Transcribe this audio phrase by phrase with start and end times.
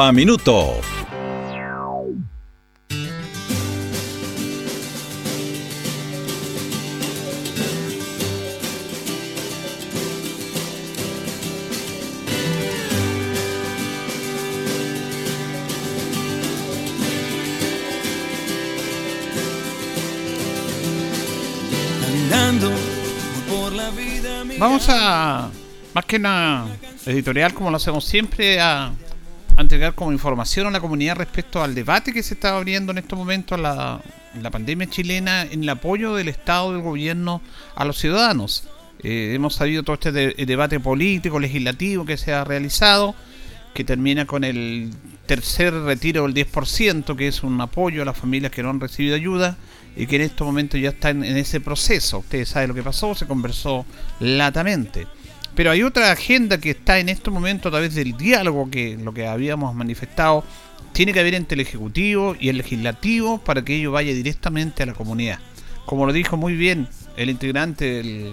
[0.00, 0.80] a Minuto.
[24.58, 25.50] Vamos a,
[25.92, 26.66] más que una
[27.04, 28.90] editorial como lo hacemos siempre, a,
[29.62, 33.18] entregar como información a la comunidad respecto al debate que se está abriendo en estos
[33.18, 34.00] momentos la,
[34.40, 37.40] la pandemia chilena en el apoyo del Estado, del gobierno
[37.74, 38.64] a los ciudadanos.
[39.02, 40.12] Eh, hemos sabido todo este
[40.46, 43.14] debate político, legislativo que se ha realizado,
[43.74, 44.90] que termina con el
[45.26, 49.14] tercer retiro del 10%, que es un apoyo a las familias que no han recibido
[49.14, 49.56] ayuda
[49.96, 52.18] y que en estos momentos ya están en ese proceso.
[52.20, 53.84] Ustedes saben lo que pasó, se conversó
[54.20, 55.06] latamente.
[55.56, 59.12] Pero hay otra agenda que está en estos momentos a través del diálogo, que lo
[59.14, 60.44] que habíamos manifestado,
[60.92, 64.86] tiene que haber entre el Ejecutivo y el Legislativo para que ello vaya directamente a
[64.86, 65.38] la comunidad.
[65.86, 68.32] Como lo dijo muy bien el integrante del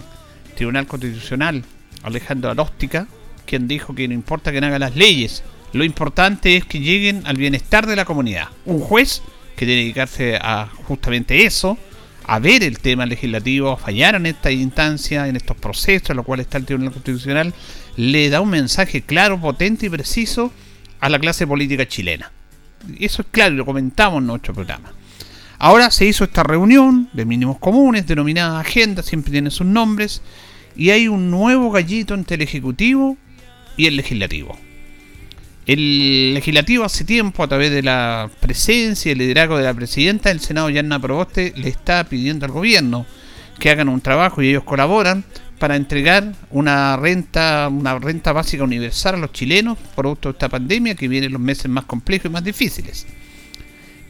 [0.55, 1.63] Tribunal Constitucional,
[2.03, 3.07] Alejandro Aróstica,
[3.45, 7.37] quien dijo que no importa que hagan las leyes, lo importante es que lleguen al
[7.37, 8.49] bienestar de la comunidad.
[8.65, 9.21] Un juez
[9.55, 11.77] que tiene que dedicarse a justamente eso,
[12.25, 16.45] a ver el tema legislativo, fallar en esta instancia, en estos procesos, en los cuales
[16.45, 17.53] está el Tribunal Constitucional,
[17.97, 20.51] le da un mensaje claro, potente y preciso
[20.99, 22.31] a la clase política chilena.
[22.99, 24.93] Eso es claro, lo comentamos en nuestro programa.
[25.59, 30.21] Ahora se hizo esta reunión de mínimos comunes, denominada agenda, siempre tiene sus nombres,
[30.75, 33.17] y hay un nuevo gallito entre el Ejecutivo
[33.77, 34.57] y el Legislativo.
[35.65, 40.29] El legislativo hace tiempo, a través de la presencia y el liderazgo de la presidenta
[40.29, 43.05] del Senado, Yanna Proboste, le está pidiendo al gobierno
[43.59, 45.23] que hagan un trabajo y ellos colaboran
[45.59, 50.95] para entregar una renta, una renta básica universal a los chilenos, producto de esta pandemia
[50.95, 53.05] que viene en los meses más complejos y más difíciles.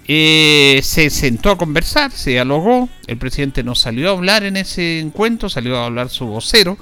[0.08, 5.00] Eh, se sentó a conversar, se dialogó, el presidente no salió a hablar en ese
[5.00, 6.78] encuentro, salió a hablar su vocero,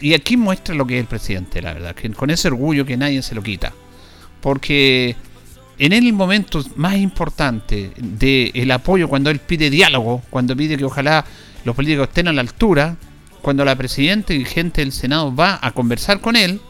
[0.00, 2.96] y aquí muestra lo que es el presidente, la verdad, que con ese orgullo que
[2.96, 3.72] nadie se lo quita.
[4.40, 5.16] Porque
[5.78, 11.24] en el momento más importante del apoyo, cuando él pide diálogo, cuando pide que ojalá
[11.64, 12.96] los políticos estén a la altura,
[13.42, 16.60] cuando la presidenta y gente del Senado va a conversar con él,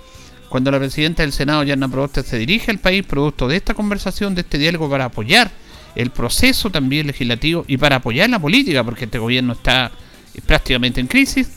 [0.48, 4.34] cuando la presidenta del Senado, Yana Proboste, se dirige al país producto de esta conversación,
[4.34, 5.50] de este diálogo para apoyar
[5.94, 9.90] el proceso también legislativo y para apoyar la política, porque este gobierno está
[10.46, 11.50] prácticamente en crisis,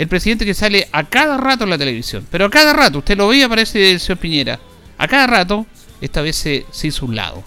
[0.00, 2.26] el presidente que sale a cada rato en la televisión.
[2.30, 4.58] Pero a cada rato, usted lo veía, parece el señor Piñera.
[4.96, 5.66] A cada rato,
[6.00, 7.44] esta vez se, hizo un lado.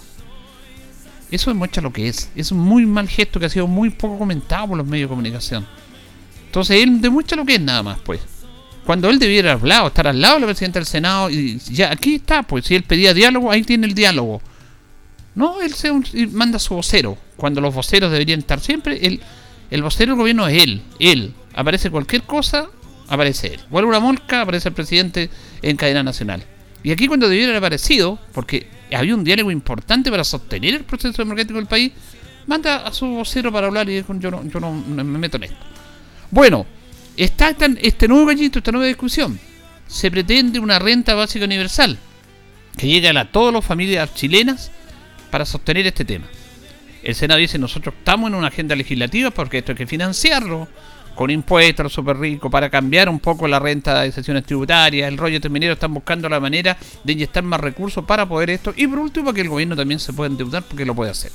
[1.31, 2.29] Eso demuestra lo que es.
[2.35, 5.15] Es un muy mal gesto que ha sido muy poco comentado por los medios de
[5.15, 5.65] comunicación.
[6.45, 8.21] Entonces él demuestra lo que es nada más, pues.
[8.85, 12.43] Cuando él debiera hablar, estar al lado del presidente del Senado, y ya aquí está,
[12.43, 14.43] pues si él pedía diálogo, ahí tiene el diálogo.
[15.33, 15.91] No, él se
[16.29, 17.17] manda su vocero.
[17.35, 19.21] Cuando los voceros deberían estar siempre, el,
[19.71, 22.69] el vocero del gobierno es él, él aparece cualquier cosa,
[23.07, 23.59] aparece él.
[23.69, 25.29] Vuelve una molca, aparece el presidente
[25.61, 26.43] en cadena nacional.
[26.83, 31.21] Y aquí cuando debiera haber aparecido, porque había un diálogo importante para sostener el proceso
[31.21, 31.91] democrático del país,
[32.47, 35.43] manda a su vocero para hablar y dijo, yo no, yo no, me meto en
[35.43, 35.57] esto.
[36.29, 36.65] Bueno,
[37.15, 39.39] está este nuevo gallito, esta nueva discusión.
[39.87, 41.97] Se pretende una renta básica universal
[42.77, 44.71] que llegue a todas las familias chilenas
[45.29, 46.25] para sostener este tema.
[47.03, 50.67] El Senado dice, nosotros estamos en una agenda legislativa porque esto hay que financiarlo
[51.15, 55.17] con impuestos los super ricos para cambiar un poco la renta de sesiones tributarias, el
[55.17, 58.99] rollo terminero, están buscando la manera de inyectar más recursos para poder esto y por
[58.99, 61.31] último que el gobierno también se pueda endeudar porque lo puede hacer.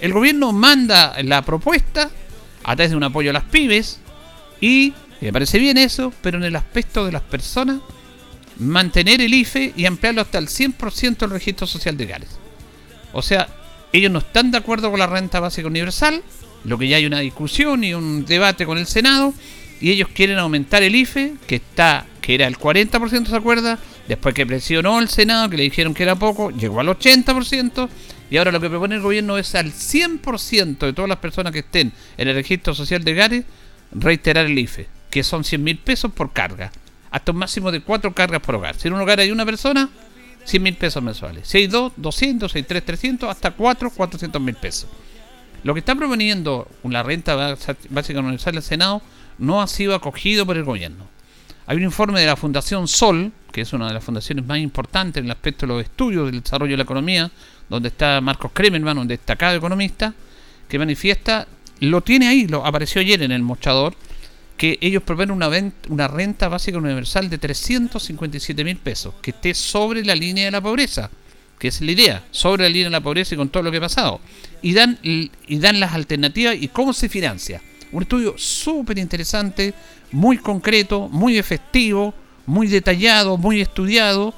[0.00, 2.10] El gobierno manda la propuesta
[2.64, 4.00] a través de un apoyo a las pymes
[4.60, 7.78] y me parece bien eso, pero en el aspecto de las personas,
[8.58, 12.28] mantener el IFE y ampliarlo hasta el 100% del registro social de Gales.
[13.12, 13.48] O sea,
[13.92, 16.22] ellos no están de acuerdo con la renta básica universal,
[16.64, 19.34] lo que ya hay una discusión y un debate con el Senado,
[19.80, 23.78] y ellos quieren aumentar el IFE, que está que era el 40%, ¿se acuerda?
[24.08, 27.88] Después que presionó el Senado, que le dijeron que era poco, llegó al 80%,
[28.30, 31.58] y ahora lo que propone el gobierno es al 100% de todas las personas que
[31.58, 33.44] estén en el registro social de Gare,
[33.92, 36.72] reiterar el IFE, que son 100 mil pesos por carga.
[37.10, 38.74] hasta un máximo de cuatro cargas por hogar.
[38.74, 39.88] Si en un hogar hay una persona,
[40.44, 41.46] 100 mil pesos mensuales.
[41.46, 44.88] Si hay dos, 200, si hay tres, 300, hasta cuatro, 400 mil pesos.
[45.64, 47.56] Lo que está proponiendo una renta
[47.88, 49.00] básica universal del Senado
[49.38, 51.08] no ha sido acogido por el gobierno.
[51.66, 55.20] Hay un informe de la Fundación Sol, que es una de las fundaciones más importantes
[55.20, 57.30] en el aspecto de los estudios del desarrollo de la economía,
[57.70, 60.12] donde está Marcos Kremerman, un destacado economista,
[60.68, 61.48] que manifiesta,
[61.80, 63.94] lo tiene ahí, lo apareció ayer en el mostrador,
[64.58, 65.48] que ellos proponen una,
[65.88, 70.60] una renta básica universal de 357 mil pesos, que esté sobre la línea de la
[70.60, 71.10] pobreza,
[71.58, 73.78] que es la idea, sobre la línea de la pobreza y con todo lo que
[73.78, 74.20] ha pasado.
[74.62, 77.62] Y dan, y dan las alternativas y cómo se financia.
[77.92, 79.74] Un estudio súper interesante,
[80.10, 82.14] muy concreto, muy efectivo,
[82.46, 84.34] muy detallado, muy estudiado,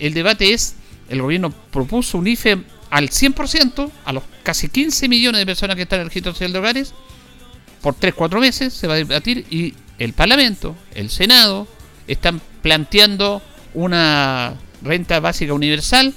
[0.00, 0.74] el debate es,
[1.08, 2.58] el gobierno propuso un IFE
[2.90, 6.52] al 100% a los casi 15 millones de personas que están en el registro social
[6.52, 6.94] de hogares,
[7.82, 11.68] por 3-4 meses se va a debatir y el Parlamento, el Senado,
[12.08, 13.42] están planteando
[13.74, 16.14] una renta básica universal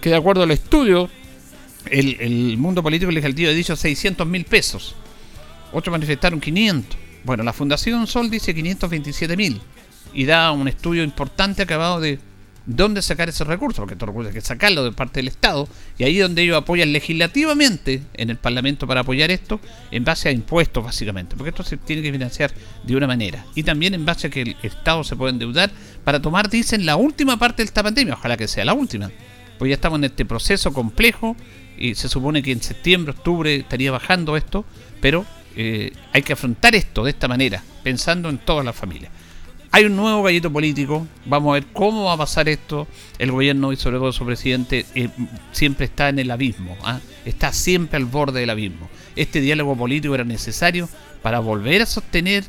[0.00, 1.10] que de acuerdo al estudio,
[1.90, 4.94] el, mundo político legislativo ha dicho 600 mil pesos.
[5.72, 6.98] Otros manifestaron 500.
[7.24, 9.60] Bueno, la Fundación Sol dice 527 mil
[10.16, 12.18] y da un estudio importante acabado de
[12.64, 15.68] dónde sacar esos recursos, porque estos recursos que sacarlos de parte del Estado,
[15.98, 19.60] y ahí donde ellos apoyan legislativamente en el Parlamento para apoyar esto,
[19.90, 22.50] en base a impuestos básicamente, porque esto se tiene que financiar
[22.82, 25.70] de una manera, y también en base a que el Estado se puede endeudar
[26.02, 29.10] para tomar, dicen, la última parte de esta pandemia, ojalá que sea la última,
[29.58, 31.36] pues ya estamos en este proceso complejo,
[31.76, 34.64] y se supone que en septiembre, octubre estaría bajando esto,
[35.02, 35.26] pero
[35.56, 39.12] eh, hay que afrontar esto de esta manera, pensando en todas las familias.
[39.76, 42.88] Hay un nuevo gallito político, vamos a ver cómo va a pasar esto.
[43.18, 45.10] El gobierno y sobre todo su presidente eh,
[45.52, 46.98] siempre está en el abismo, ¿ah?
[47.26, 48.88] está siempre al borde del abismo.
[49.16, 50.88] Este diálogo político era necesario
[51.20, 52.44] para volver a sostener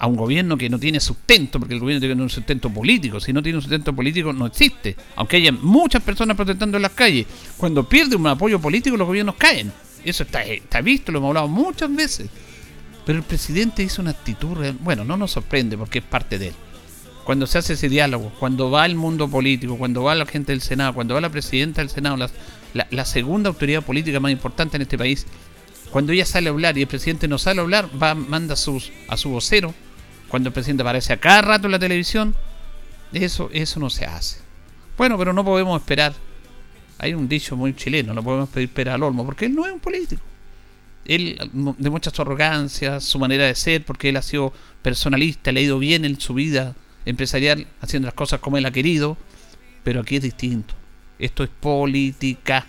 [0.00, 3.20] a un gobierno que no tiene sustento, porque el gobierno tiene un sustento político.
[3.20, 4.96] Si no tiene un sustento político, no existe.
[5.14, 9.36] Aunque haya muchas personas protestando en las calles, cuando pierde un apoyo político, los gobiernos
[9.36, 9.72] caen.
[10.04, 12.28] Eso está visto, lo hemos hablado muchas veces.
[13.04, 14.76] Pero el presidente hizo una actitud real.
[14.80, 16.54] Bueno, no nos sorprende porque es parte de él.
[17.24, 20.60] Cuando se hace ese diálogo, cuando va el mundo político, cuando va la gente del
[20.60, 22.16] Senado, cuando va la presidenta del Senado,
[22.74, 25.26] la, segunda autoridad política más importante en este país,
[25.90, 28.92] cuando ella sale a hablar y el presidente no sale a hablar, va, manda sus,
[29.08, 29.74] a su vocero.
[30.28, 32.34] Cuando el presidente aparece a cada rato en la televisión,
[33.12, 34.38] eso, eso no se hace.
[34.98, 36.12] Bueno, pero no podemos esperar.
[36.98, 39.72] Hay un dicho muy chileno, no podemos pedir pera al olmo, porque él no es
[39.72, 40.22] un político
[41.06, 45.62] él demuestra su arrogancia, su manera de ser, porque él ha sido personalista, le ha
[45.62, 46.74] ido bien en su vida
[47.06, 49.16] empresarial, haciendo las cosas como él ha querido,
[49.82, 50.74] pero aquí es distinto.
[51.18, 52.66] Esto es política.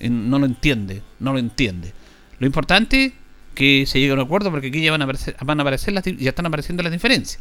[0.00, 1.92] No lo entiende, no lo entiende.
[2.38, 3.12] Lo importante
[3.54, 5.94] que se llegue a un acuerdo porque aquí ya van a aparecer, van a aparecer
[5.94, 7.40] las, ya están apareciendo las diferencias.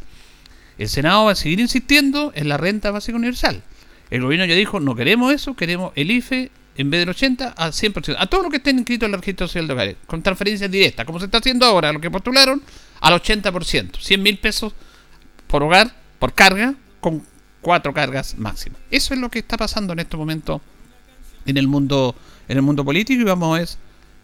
[0.77, 3.61] El Senado va a seguir insistiendo en la renta básica universal.
[4.09, 7.69] El gobierno ya dijo, no queremos eso, queremos el IFE en vez del 80 a
[7.69, 8.15] 100%.
[8.17, 11.05] A todos los que estén inscritos en el registro social de hogares, con transferencias directas,
[11.05, 12.61] como se está haciendo ahora, los que postularon,
[12.99, 13.99] al 80%.
[13.99, 14.73] 100 mil pesos
[15.47, 17.23] por hogar, por carga, con
[17.61, 18.79] cuatro cargas máximas.
[18.89, 20.61] Eso es lo que está pasando en este momento
[21.45, 22.15] en el mundo,
[22.47, 23.69] en el mundo político y vamos a ver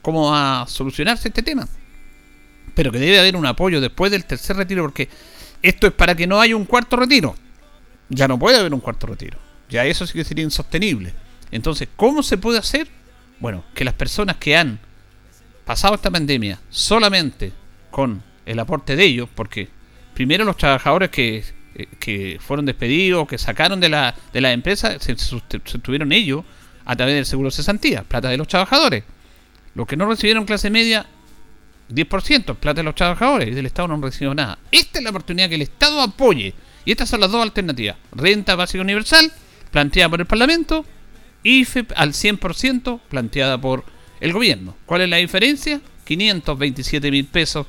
[0.02, 1.68] cómo va a solucionarse este tema.
[2.74, 5.10] Pero que debe haber un apoyo después del tercer retiro, porque
[5.62, 7.36] esto es para que no haya un cuarto retiro.
[8.10, 9.38] Ya no puede haber un cuarto retiro.
[9.70, 11.14] Ya eso sí que sería insostenible.
[11.52, 12.88] Entonces, ¿cómo se puede hacer?
[13.40, 14.80] Bueno, que las personas que han
[15.66, 17.52] pasado esta pandemia solamente
[17.92, 19.70] con el aporte de ellos, porque
[20.14, 21.44] primero los trabajadores que,
[21.76, 26.44] eh, que fueron despedidos, que sacaron de la, de la empresa, se sostuvieron ellos
[26.86, 29.04] a través del seguro de cesantía, plata de los trabajadores.
[29.76, 31.06] Los que no recibieron clase media,
[31.90, 34.58] 10%, plata de los trabajadores, y del Estado no han recibido nada.
[34.72, 36.54] Esta es la oportunidad que el Estado apoye.
[36.86, 37.98] Y estas son las dos alternativas.
[38.14, 39.32] Renta básica universal,
[39.72, 40.86] planteada por el Parlamento,
[41.48, 43.86] IFE al 100%, planteada por
[44.20, 44.76] el gobierno.
[44.86, 45.82] ¿Cuál es la diferencia?
[46.06, 47.68] 527 mil pesos,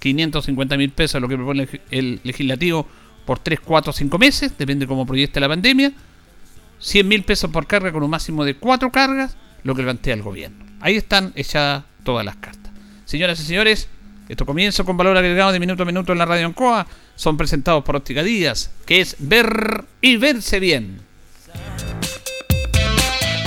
[0.00, 2.86] 550 mil pesos, lo que propone el legislativo
[3.24, 5.92] por 3, 4, 5 meses, depende cómo proyecte la pandemia.
[6.80, 10.22] 100 mil pesos por carga con un máximo de 4 cargas, lo que plantea el
[10.22, 10.64] gobierno.
[10.80, 12.72] Ahí están echadas todas las cartas.
[13.04, 13.88] Señoras y señores,
[14.28, 16.86] esto comienza con valor agregado de minuto a minuto en la radio Ancoa.
[17.16, 21.07] Son presentados por Óptica Díaz, que es ver y verse bien.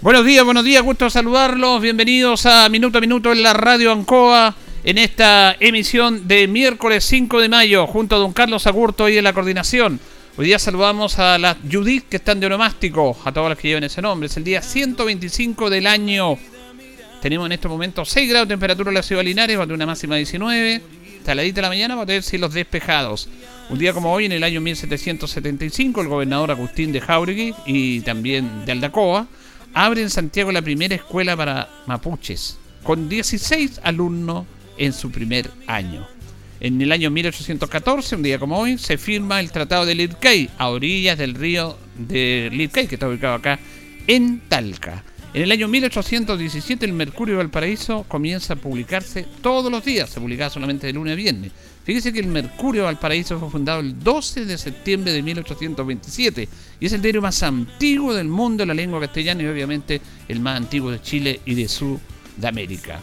[0.00, 1.82] Buenos días, buenos días, gusto saludarlos.
[1.82, 7.40] Bienvenidos a Minuto a Minuto en la Radio Ancoa en esta emisión de miércoles 5
[7.40, 9.98] de mayo junto a don Carlos Agurto y en la coordinación.
[10.36, 13.82] Hoy día saludamos a las Judith que están de onomástico, a todas las que lleven
[13.82, 14.28] ese nombre.
[14.28, 16.38] Es el día 125 del año.
[17.20, 19.66] Tenemos en este momento 6 grados de temperatura en la ciudad de Linares, va a
[19.66, 20.80] tener una máxima de 19.
[21.24, 23.28] Taladita de la mañana va a tener cielos despejados.
[23.68, 28.64] Un día como hoy, en el año 1775, el gobernador Agustín de Jauregui y también
[28.64, 29.26] de Aldacoa
[29.84, 34.44] abre en Santiago la primera escuela para mapuches, con 16 alumnos
[34.76, 36.04] en su primer año.
[36.58, 40.70] En el año 1814, un día como hoy, se firma el Tratado de Lircay, a
[40.70, 43.60] orillas del río de Lircay, que está ubicado acá
[44.08, 45.04] en Talca.
[45.32, 50.50] En el año 1817 el Mercurio Valparaíso comienza a publicarse todos los días, se publicaba
[50.50, 51.52] solamente de lunes a viernes.
[51.88, 56.46] Fíjese que el Mercurio Valparaíso fue fundado el 12 de septiembre de 1827
[56.80, 60.40] y es el diario más antiguo del mundo de la lengua castellana y obviamente el
[60.40, 63.00] más antiguo de Chile y de Sudamérica.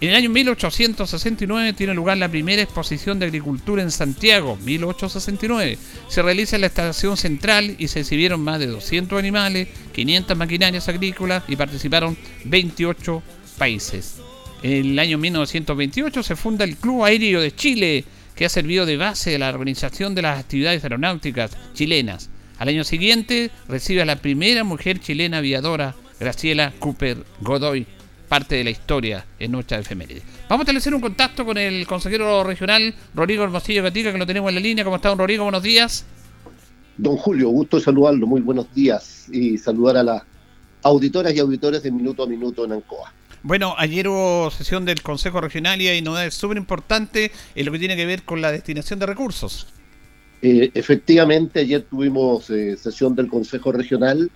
[0.00, 5.76] En el año 1869 tiene lugar la primera exposición de agricultura en Santiago, 1869.
[6.06, 10.88] Se realiza en la estación central y se exhibieron más de 200 animales, 500 maquinarias
[10.88, 13.20] agrícolas y participaron 28
[13.58, 14.21] países.
[14.62, 18.04] En el año 1928 se funda el Club Aéreo de Chile,
[18.36, 22.30] que ha servido de base de la organización de las actividades aeronáuticas chilenas.
[22.58, 27.88] Al año siguiente recibe a la primera mujer chilena aviadora, Graciela Cooper Godoy,
[28.28, 30.22] parte de la historia en nuestra efeméride.
[30.48, 34.48] Vamos a establecer un contacto con el consejero regional Rodrigo Hermosillo Gatica, que lo tenemos
[34.50, 34.84] en la línea.
[34.84, 35.42] ¿Cómo está, don Rodrigo?
[35.42, 36.04] Buenos días.
[36.96, 38.28] Don Julio, gusto saludarlo.
[38.28, 40.22] Muy buenos días y saludar a las
[40.84, 43.12] auditoras y auditores de Minuto a Minuto en Ancoa.
[43.44, 47.80] Bueno, ayer hubo sesión del Consejo Regional y hay novedades súper importantes en lo que
[47.80, 49.66] tiene que ver con la destinación de recursos.
[50.42, 54.30] Eh, efectivamente, ayer tuvimos eh, sesión del Consejo Regional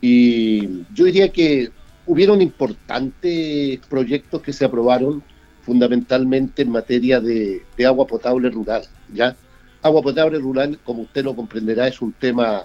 [0.00, 1.70] y yo diría que
[2.06, 5.22] hubieron importantes proyectos que se aprobaron
[5.62, 9.36] fundamentalmente en materia de, agua potable rural, ¿ya?
[9.82, 12.64] Agua potable rural, como usted lo comprenderá, es un tema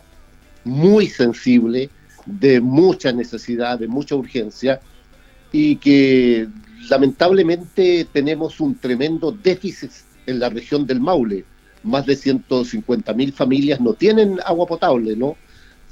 [0.63, 1.89] muy sensible,
[2.25, 4.81] de mucha necesidad, de mucha urgencia,
[5.57, 6.49] y que
[6.89, 9.89] lamentablemente tenemos un tremendo déficit
[10.25, 11.45] en la región del Maule.
[11.81, 15.37] Más de 150 mil familias no tienen agua potable, ¿no?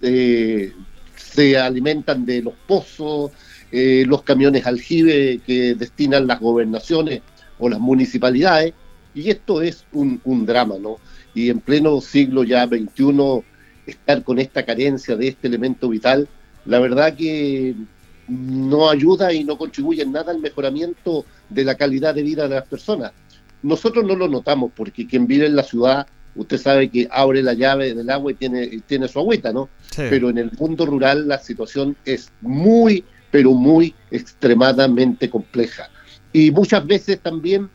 [0.01, 0.73] Eh,
[1.15, 3.31] se alimentan de los pozos,
[3.71, 7.21] eh, los camiones aljibe que destinan las gobernaciones
[7.57, 8.73] o las municipalidades,
[9.15, 10.97] y esto es un, drama, ¿no?
[11.33, 13.45] Y en pleno siglo ya XXI,
[13.85, 16.27] estar con esta carencia de este elemento vital,
[16.65, 17.75] la verdad que
[18.27, 22.55] no ayuda y no contribuye en nada al mejoramiento de la calidad de vida de
[22.55, 23.11] las personas.
[23.61, 27.53] Nosotros no lo notamos porque quien vive en la ciudad usted sabe que abre la
[27.53, 29.69] llave del agua y tiene, tiene su agüita, ¿no?
[29.95, 35.89] Pero en el mundo rural la situación es muy, pero muy extremadamente compleja.
[36.31, 37.69] Y muchas veces también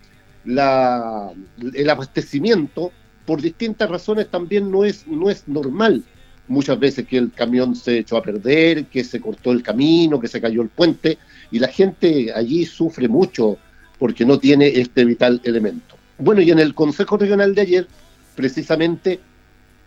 [0.44, 1.30] la,
[1.74, 2.92] el abastecimiento,
[3.24, 6.02] por distintas razones, también no es, no es normal.
[6.48, 10.28] Muchas veces que el camión se echó a perder, que se cortó el camino, que
[10.28, 11.18] se cayó el puente,
[11.50, 13.58] y la gente allí sufre mucho
[13.98, 15.96] porque no tiene este vital elemento.
[16.18, 17.88] Bueno, y en el Consejo Regional de ayer,
[18.34, 19.20] precisamente,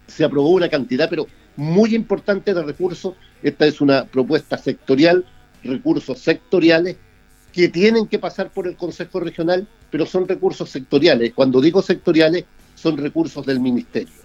[0.08, 3.16] se aprobó una cantidad, pero muy importante de recursos.
[3.42, 5.26] Esta es una propuesta sectorial,
[5.64, 6.98] recursos sectoriales
[7.52, 11.34] que tienen que pasar por el Consejo Regional, pero son recursos sectoriales.
[11.34, 14.21] Cuando digo sectoriales, son recursos del Ministerio.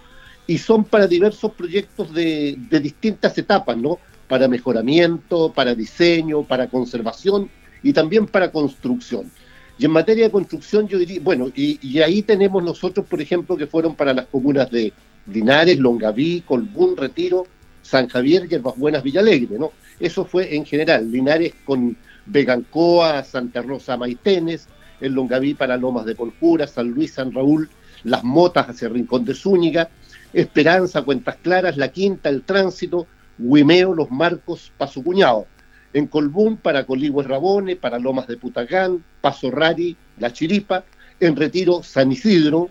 [0.47, 3.99] Y son para diversos proyectos de, de distintas etapas, ¿no?
[4.29, 7.51] Para mejoramiento, para diseño, para conservación
[7.83, 9.31] y también para construcción.
[9.79, 13.67] Y en materia de construcción, yo diría, bueno, y, ahí tenemos nosotros, por ejemplo, que
[13.67, 14.93] fueron para las comunas de
[15.27, 17.47] Linares, Longaví, Colbún, Retiro,
[17.83, 19.73] San Javier, Yerbas Buenas, Villalegre, ¿no?
[20.01, 24.67] Eso fue en general, Linares con Vegancoa, Santa Rosa, Maitenes,
[25.01, 27.69] el Longaví para Lomas de Polcura, San Luis, San Raúl,
[28.05, 29.91] Las Motas hacia Rincón de Zúñiga,
[30.33, 33.07] Esperanza, Cuentas Claras, La Quinta, El Tránsito,
[33.39, 35.47] Huimeo, Los Marcos, Paso Cuñado.
[35.93, 40.85] En Colbún para Coligües Rabone, para Lomas de Putacán, Paso Rari, La Chiripa,
[41.21, 42.71] en Retiro San Isidro,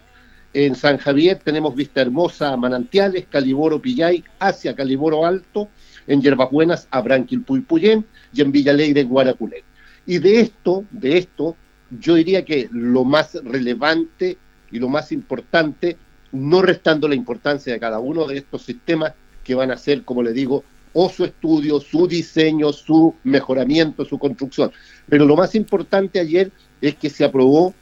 [0.55, 5.67] en San Javier tenemos Vista Hermosa, Manantiales, Caliboro Pillay, hacia Caliboro Alto,
[6.07, 9.65] en Yerbas Buenas, Abranquilpuypuyén y en Villalegre, Guaraculé.
[10.05, 11.57] Y de esto, de esto,
[11.99, 14.37] yo diría que lo más relevante
[14.71, 15.97] y lo más importante,
[16.31, 19.13] no restando la importancia de cada uno de estos sistemas
[19.43, 20.63] que van a ser, como le digo,
[20.93, 24.71] o su estudio, su diseño, su mejoramiento, su construcción.
[25.09, 26.51] Pero lo más importante ayer
[26.81, 27.73] es que se aprobó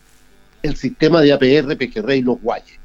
[0.64, 2.80] el sistema de APR Pejerrey Los Guayes.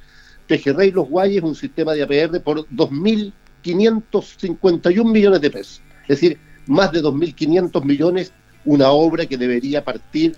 [0.47, 5.81] Pejerrey Los Guayes es un sistema de APR por 2.551 millones de pesos.
[6.03, 8.35] Es decir, más de 2.500 millones,
[8.65, 10.37] una obra que debería partir,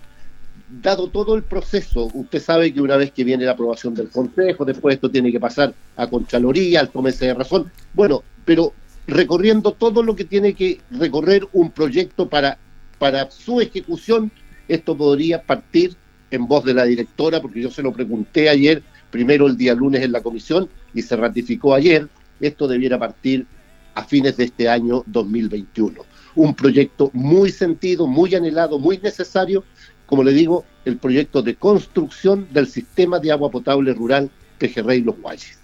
[0.71, 2.09] dado todo el proceso.
[2.13, 5.41] Usted sabe que una vez que viene la aprobación del Consejo, después esto tiene que
[5.41, 7.71] pasar a Contraloría, al Comece de Razón.
[7.95, 8.73] Bueno, pero
[9.07, 12.59] recorriendo todo lo que tiene que recorrer un proyecto para,
[12.99, 14.31] para su ejecución.
[14.69, 15.97] Esto podría partir
[16.31, 20.03] en voz de la directora, porque yo se lo pregunté ayer, primero el día lunes
[20.03, 22.09] en la comisión, y se ratificó ayer.
[22.41, 23.47] Esto debiera partir
[23.95, 26.05] a fines de este año 2021.
[26.37, 29.65] Un proyecto muy sentido, muy anhelado, muy necesario,
[30.11, 35.17] como le digo, el proyecto de construcción del sistema de agua potable rural Pejerrey Los
[35.21, 35.57] Guayes.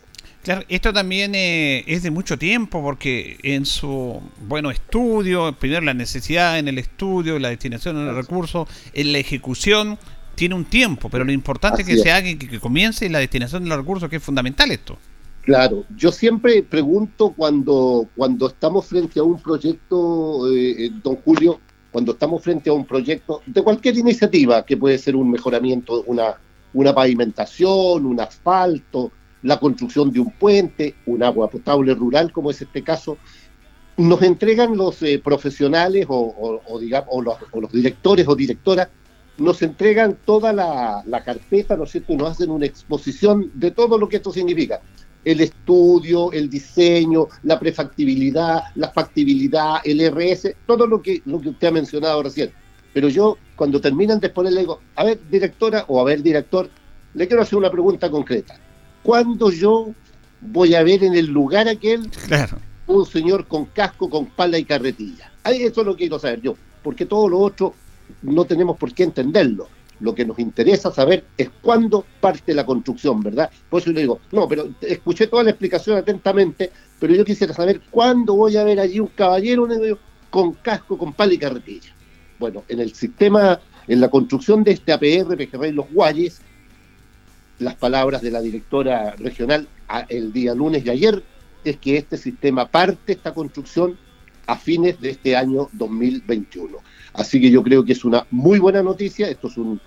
[0.45, 5.95] Claro, esto también eh, es de mucho tiempo porque en su bueno estudio, primero la
[5.95, 9.99] necesidad en el estudio, la destinación de los recursos, en la ejecución
[10.37, 13.65] tiene un tiempo, pero lo importante es que se haga y que, comience la destinación
[13.65, 14.97] de los recursos, que es fundamental esto.
[15.43, 21.59] Claro, yo siempre pregunto cuando, cuando estamos frente a un proyecto, eh, eh, don Julio,
[21.91, 26.37] cuando estamos frente a un proyecto de cualquier iniciativa, que puede ser un mejoramiento, una,
[26.75, 32.61] una pavimentación, un asfalto, la construcción de un puente, un agua potable rural, como es
[32.61, 33.17] este caso,
[33.97, 38.89] nos entregan los eh, profesionales o, digamos, o los, directores o directoras,
[39.39, 42.13] nos entregan toda la, carpeta, ¿no es cierto?
[42.13, 44.81] Y nos hacen una exposición de todo lo que esto significa.
[45.27, 51.49] El estudio, el diseño, la prefactibilidad, la factibilidad, el RS, todo lo que, lo que
[51.51, 52.51] usted ha mencionado recién.
[52.95, 56.71] Pero yo, cuando terminan de exponer, le digo, a ver, directora o a ver, director,
[57.13, 58.59] le quiero hacer una pregunta concreta
[59.03, 59.95] ¿Cuándo yo
[60.41, 62.11] voy a ver en el lugar aquel
[62.89, 65.31] un señor con casco, con pala y carretilla?
[65.45, 67.75] Ahí eso lo quiero saber yo, porque todo lo otro
[68.23, 69.69] no tenemos por qué entenderlo.
[70.01, 73.51] Lo que nos interesa saber es cuándo parte la construcción, ¿verdad?
[73.71, 77.81] Por eso le digo, no, pero escuché toda la explicación atentamente, pero yo quisiera saber
[77.91, 79.67] cuándo voy a ver allí un caballero
[80.31, 81.95] con casco, con pala y carretilla.
[82.39, 86.43] Bueno, en el sistema, en la construcción de este APR, Pejerrey Los Guayes,
[87.59, 89.67] las palabras de la directora regional
[90.11, 91.23] el día lunes y ayer,
[91.65, 93.99] es que este sistema parte esta construcción
[94.47, 96.79] a fines de este año 2021.
[97.17, 99.81] Así que yo creo que es una muy buena noticia, esto es un,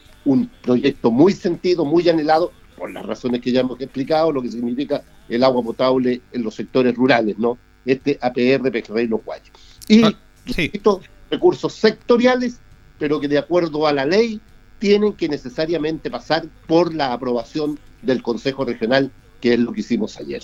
[0.62, 5.04] proyecto muy sentido, muy anhelado, por las razones que ya hemos explicado, lo que significa
[5.28, 7.58] el agua potable en los sectores rurales, ¿no?
[7.86, 9.52] Este APR Pejerrey Los Guayos.
[9.88, 10.14] Y ah,
[10.58, 12.60] estos recursos sectoriales,
[12.98, 14.40] pero que de acuerdo a la ley
[14.80, 19.12] tienen que necesariamente pasar por la aprobación del Consejo Regional,
[19.42, 20.42] que es lo que hicimos ayer.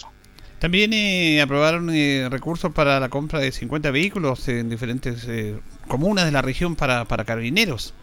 [0.65, 6.25] También eh, aprobaron eh, recursos para la compra de 50 vehículos en diferentes eh, comunas
[6.25, 7.93] de la región para, para carabineros.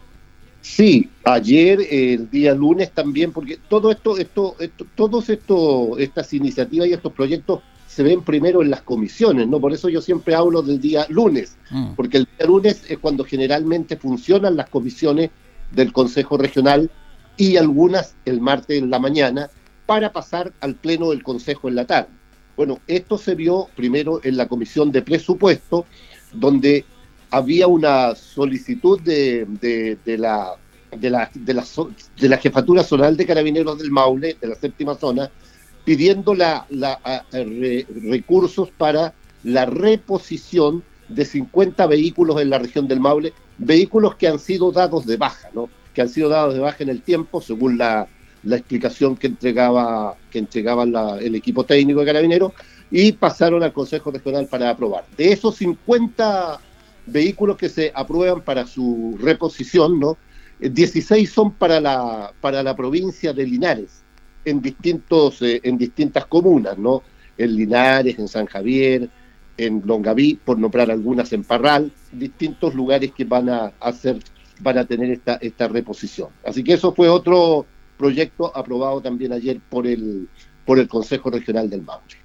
[0.61, 6.87] Sí, ayer, el día lunes también, porque todo esto, esto, esto todos esto, estas iniciativas
[6.87, 9.59] y estos proyectos se ven primero en las comisiones, ¿no?
[9.59, 11.95] Por eso yo siempre hablo del día lunes, mm.
[11.95, 15.31] porque el día lunes es cuando generalmente funcionan las comisiones
[15.73, 16.89] del Consejo Regional
[17.35, 19.49] y algunas el martes en la mañana
[19.85, 22.22] para pasar al Pleno del Consejo en la tarde.
[22.55, 25.85] Bueno, esto se vio primero en la Comisión de Presupuesto,
[26.31, 26.85] donde
[27.31, 29.47] había una solicitud de,
[30.05, 30.55] de, la,
[30.95, 31.65] de, la, de, la,
[32.19, 35.31] de la Jefatura Zonal de Carabineros del Maule, de la séptima zona,
[35.83, 37.25] pidiendo la, la
[38.03, 39.13] recursos para
[39.43, 45.05] la reposición de 50 vehículos en la región del Maule, vehículos que han sido dados
[45.05, 45.69] de baja, ¿no?
[45.93, 48.07] que han sido dados de baja en el tiempo, según la,
[48.43, 50.83] la explicación que entregaba, que entregaba
[51.19, 52.53] el equipo técnico de Carabineros,
[52.91, 55.05] y pasaron al Consejo Regional para aprobar.
[55.17, 56.59] De esos 50
[57.07, 60.17] vehículos que se aprueban para su reposición, ¿no?
[60.59, 64.03] 16 son para la, para la provincia de Linares,
[64.45, 67.01] en, distintos, eh, en distintas comunas, ¿no?
[67.37, 69.09] En Linares, en San Javier,
[69.57, 74.19] en Longaví, por nombrar algunas en Parral, distintos lugares que van a hacer,
[74.59, 76.29] van a tener esta, esta reposición.
[76.45, 77.65] Así que eso fue otro
[77.97, 80.27] proyecto aprobado también ayer por el,
[80.65, 82.23] por el Consejo Regional del Maule.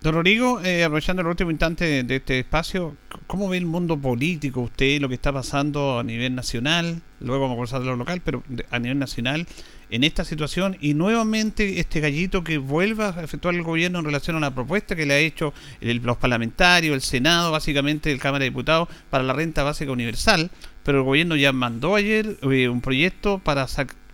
[0.00, 4.60] Don Rodrigo, eh, aprovechando el último instante de este espacio, ¿cómo ve el mundo político
[4.60, 7.02] usted, lo que está pasando a nivel nacional?
[7.18, 9.48] Luego vamos a conversar de lo local, pero a nivel nacional,
[9.90, 14.36] en esta situación y nuevamente este gallito que vuelva a efectuar el gobierno en relación
[14.36, 18.50] a la propuesta que le ha hecho los parlamentarios, el Senado, básicamente el Cámara de
[18.50, 20.52] Diputados, para la renta básica universal,
[20.84, 23.66] pero el gobierno ya mandó ayer eh, un proyecto para,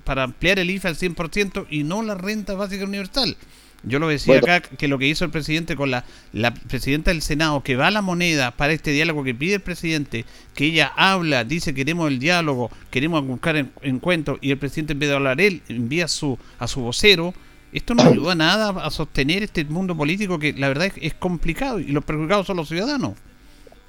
[0.04, 3.36] para ampliar el IFE al 100% y no la renta básica universal.
[3.86, 7.20] Yo lo decía acá que lo que hizo el presidente con la, la presidenta del
[7.20, 10.92] Senado, que va a la moneda para este diálogo que pide el presidente, que ella
[10.96, 15.16] habla, dice queremos el diálogo, queremos buscar en, encuentros, y el presidente en vez de
[15.16, 17.34] hablar él, envía su, a su vocero.
[17.72, 21.80] Esto no ayuda nada a sostener este mundo político que la verdad es, es complicado
[21.80, 23.14] y los perjudicados son los ciudadanos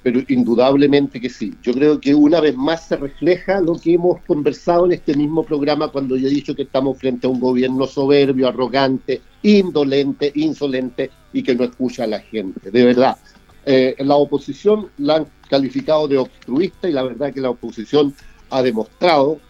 [0.06, 1.52] pero indudablemente que sí.
[1.64, 5.42] Yo creo que una vez más se refleja lo que hemos conversado en este mismo
[5.42, 11.10] programa cuando yo he dicho que estamos frente a un gobierno soberbio, arrogante, indolente, insolente
[11.32, 13.16] y que no escucha a la gente, de verdad.
[13.64, 18.14] Eh, la oposición la han calificado de obstruista y la verdad que la oposición
[18.50, 19.40] ha demostrado,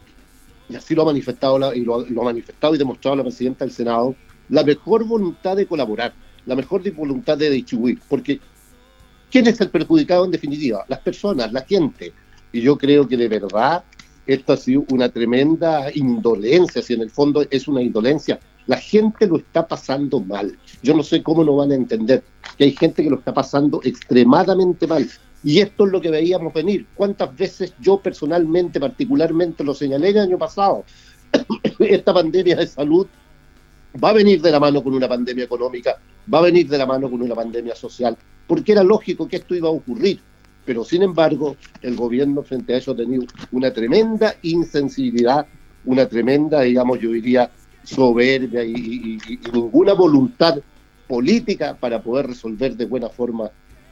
[0.70, 4.16] y así lo ha manifestado, y lo, ha manifestado y demostrado la presidenta del Senado,
[4.48, 6.14] la mejor voluntad de colaborar,
[6.46, 8.40] la mejor voluntad de distribuir, porque
[9.36, 10.86] ¿Quién es el perjudicado en definitiva?
[10.88, 12.10] Las personas, la gente.
[12.52, 13.84] Y yo creo que de verdad
[14.26, 18.40] esto ha sido una tremenda indolencia, si en el fondo es una indolencia.
[18.66, 20.56] La gente lo está pasando mal.
[20.82, 22.22] Yo no sé cómo no van a entender
[22.56, 25.06] que hay gente que lo está pasando extremadamente mal.
[25.44, 26.86] Y esto es lo que veíamos venir.
[26.94, 30.82] ¿Cuántas veces yo personalmente, particularmente, lo señalé el año pasado?
[31.78, 33.06] Esta pandemia de salud
[34.02, 35.98] va a venir de la mano con una pandemia económica,
[36.32, 38.16] va a venir de la mano con una pandemia social,
[38.46, 40.20] porque era lógico que esto iba a ocurrir.
[40.64, 45.46] Pero sin embargo, el gobierno frente a eso ha tenido una tremenda insensibilidad,
[45.84, 47.50] una tremenda, digamos, yo diría,
[47.84, 49.18] soberbia y,
[49.52, 50.58] ninguna voluntad
[51.06, 53.48] política para poder resolver de buena forma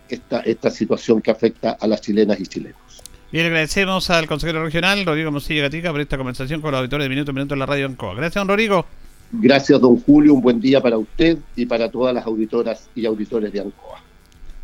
[0.09, 3.03] esta, esta situación que afecta a las chilenas y chilenos.
[3.31, 7.09] Bien, agradecemos al consejero regional, Rodrigo Mosilla Gatica, por esta conversación con los auditores de
[7.09, 8.15] Minuto a Minuto en la radio Ancoa.
[8.15, 8.87] Gracias, don Rodrigo.
[9.33, 10.35] Gracias, don Julio.
[10.35, 14.01] Un buen día para usted y para todas las auditoras y auditores de ANCOA.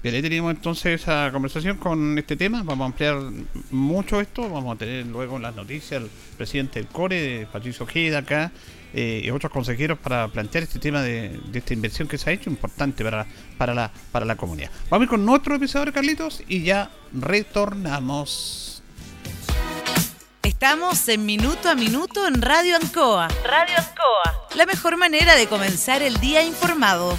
[0.02, 2.62] Bien, ahí tenemos entonces esa conversación con este tema.
[2.64, 3.16] Vamos a ampliar
[3.70, 4.48] mucho esto.
[4.48, 8.50] Vamos a tener luego las noticias el presidente del CORE, Patricio Ojeda, acá,
[8.94, 12.48] eh, y otros consejeros para plantear este tema de, esta inversión que se ha hecho,
[12.48, 13.26] importante para,
[13.58, 14.70] para, la, para la comunidad.
[14.88, 18.82] Vamos a ir con nuestro episodio, Carlitos, y ya retornamos.
[20.42, 23.28] Estamos en Minuto a Minuto en Radio Ancoa.
[23.44, 24.48] Radio Ancoa.
[24.56, 27.18] La mejor manera de comenzar el día informado.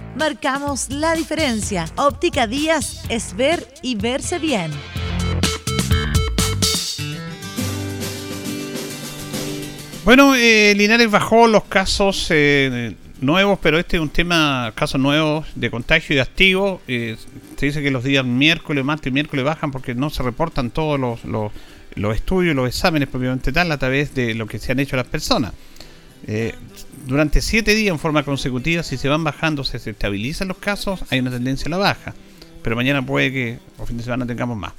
[0.15, 1.85] Marcamos la diferencia.
[1.95, 4.71] Óptica Díaz es ver y verse bien.
[10.03, 15.47] Bueno, eh, Linares bajó los casos eh, nuevos, pero este es un tema, casos nuevos
[15.55, 16.81] de contagio y de activo.
[16.87, 17.15] Eh,
[17.55, 20.99] se dice que los días miércoles, martes y miércoles bajan porque no se reportan todos
[20.99, 21.53] los, los,
[21.95, 25.07] los estudios, los exámenes propiamente tal a través de lo que se han hecho las
[25.07, 25.53] personas.
[27.05, 31.19] Durante siete días en forma consecutiva, si se van bajando, se, estabilizan los casos, hay
[31.19, 32.13] una tendencia a la baja.
[32.61, 34.73] Pero mañana puede que o fin de semana tengamos más.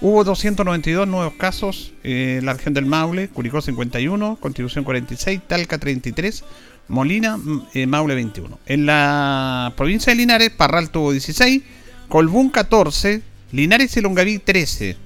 [0.00, 6.44] Hubo 292 nuevos casos en la región del Maule, Curicó 51, Constitución 46, Talca 33,
[6.88, 8.58] Molina, mm, eh, Maule 21.
[8.66, 11.62] En la provincia de Linares, Parral tuvo 16,
[12.08, 14.96] Colbún 14, Linares y Longaví 13,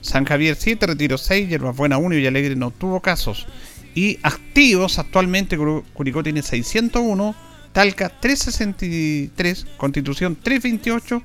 [0.00, 3.46] San Javier 7, Retiro 6, Yerbas Buena 1 y Alegre no tuvo casos.
[3.96, 7.34] Y activos actualmente Curicó tiene 601,
[7.72, 11.22] Talca 363, Constitución 328,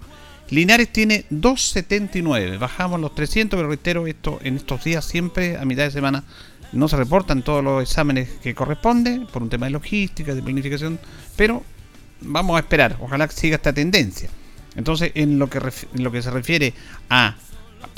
[0.52, 2.58] Linares tiene 279.
[2.58, 6.24] Bajamos los 300, pero reitero, esto en estos días siempre a mitad de semana
[6.72, 10.98] no se reportan todos los exámenes que corresponden por un tema de logística, de planificación,
[11.36, 11.64] pero
[12.22, 14.30] vamos a esperar, ojalá siga esta tendencia.
[14.78, 15.58] Entonces, en lo que
[15.94, 16.74] en lo que se refiere
[17.10, 17.36] a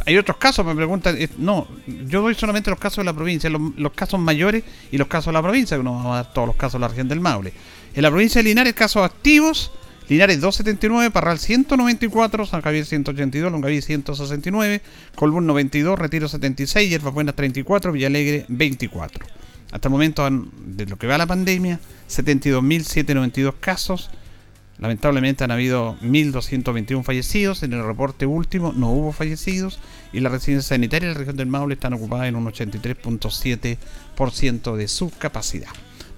[0.05, 1.67] hay otros casos, me preguntan, eh, no,
[2.07, 5.33] yo doy solamente los casos de la provincia, los, casos mayores y los casos de
[5.33, 7.53] la provincia, que no vamos a dar todos los casos de la región del Maule.
[7.93, 9.71] En la provincia de Linares, casos activos,
[10.09, 14.81] Linares 279, Parral 194, San Javier 182, Longaví 169,
[15.15, 19.25] Colbún 92, Retiro 76, Hierbas Buenas 34, Villalegre 24.
[19.71, 21.79] Hasta el momento, de lo que va la pandemia,
[22.09, 24.11] 72.792 casos.
[24.79, 27.61] Lamentablemente han habido 1.221 fallecidos.
[27.63, 29.79] En el reporte último no hubo fallecidos.
[30.11, 34.87] Y las residencias sanitarias de la región del Maule están ocupadas en un 83.7% de
[34.87, 35.69] su capacidad.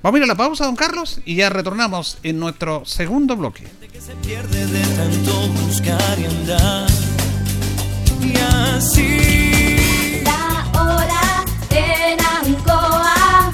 [0.01, 3.63] Vamos a ir a la pausa, don Carlos, y ya retornamos en nuestro segundo bloque.
[3.91, 6.87] que se pierde de tanto buscar y andar.
[8.21, 10.21] Y así.
[10.23, 13.51] La hora en Ancoa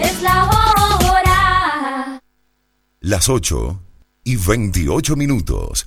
[0.00, 2.20] es la hora.
[3.00, 3.80] Las 8
[4.26, 5.86] y 28 minutos.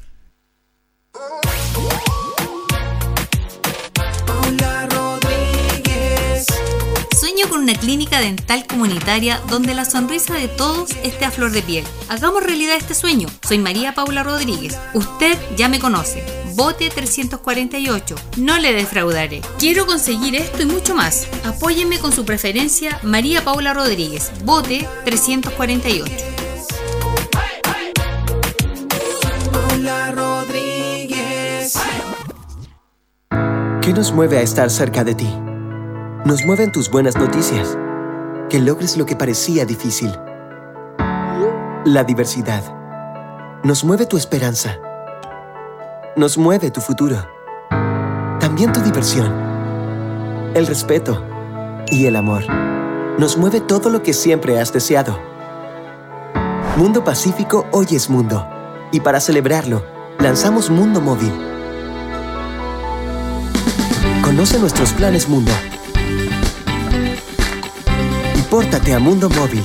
[4.25, 6.47] Paula Rodríguez.
[7.19, 11.62] Sueño con una clínica dental comunitaria donde la sonrisa de todos esté a flor de
[11.62, 11.84] piel.
[12.08, 13.28] Hagamos realidad este sueño.
[13.45, 14.78] Soy María Paula Rodríguez.
[14.93, 16.23] Usted ya me conoce.
[16.56, 18.15] Bote 348.
[18.38, 19.41] No le defraudaré.
[19.60, 21.28] Quiero conseguir esto y mucho más.
[21.43, 24.32] Apóyeme con su preferencia María Paula Rodríguez.
[24.45, 26.48] Bote 348.
[29.89, 31.73] Paula Rodríguez.
[33.82, 35.28] ¿Qué nos mueve a estar cerca de ti?
[36.25, 37.75] Nos mueven tus buenas noticias.
[38.49, 40.12] Que logres lo que parecía difícil.
[41.86, 42.62] La diversidad.
[43.63, 44.78] Nos mueve tu esperanza.
[46.15, 47.17] Nos mueve tu futuro.
[48.39, 49.34] También tu diversión.
[50.54, 51.23] El respeto.
[51.88, 52.43] Y el amor.
[53.17, 55.17] Nos mueve todo lo que siempre has deseado.
[56.78, 58.59] Mundo Pacífico hoy es mundo.
[58.91, 59.86] Y para celebrarlo,
[60.17, 61.32] lanzamos Mundo Móvil.
[64.23, 65.52] Conoce nuestros planes Mundo.
[68.36, 69.63] Y pórtate a Mundo Móvil.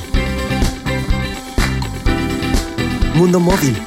[3.14, 3.82] Mundo Móvil.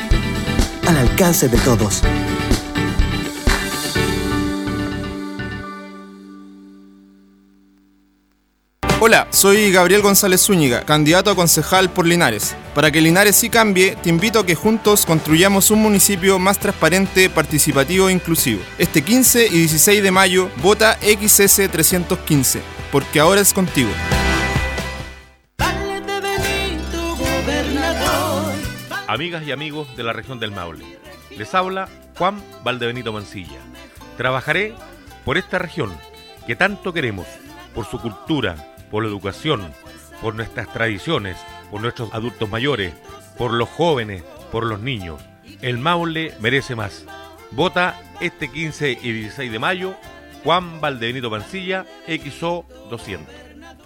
[0.88, 2.02] Al alcance de todos.
[9.08, 12.58] Hola, soy Gabriel González Zúñiga, candidato a concejal por Linares.
[12.76, 17.30] Para que Linares sí cambie, te invito a que juntos construyamos un municipio más transparente,
[17.30, 18.62] participativo e inclusivo.
[18.78, 22.60] Este 15 y 16 de mayo, vota XS 315,
[22.91, 23.89] porque ahora es contigo.
[29.08, 30.84] Amigas y amigos de la región del Maule,
[31.38, 33.62] les habla Juan Valdebenito Mancilla.
[34.17, 34.76] Trabajaré
[35.24, 35.98] por esta región
[36.46, 37.26] que tanto queremos,
[37.74, 39.73] por su cultura, por la educación,
[40.21, 41.38] por nuestras tradiciones,
[41.71, 42.93] por nuestros adultos mayores,
[43.38, 45.21] por los jóvenes, por los niños.
[45.62, 47.06] El Maule merece más.
[47.52, 49.95] Vota este 15 y 16 de mayo
[50.43, 53.34] Juan Valdebenito Mancilla, XO 200.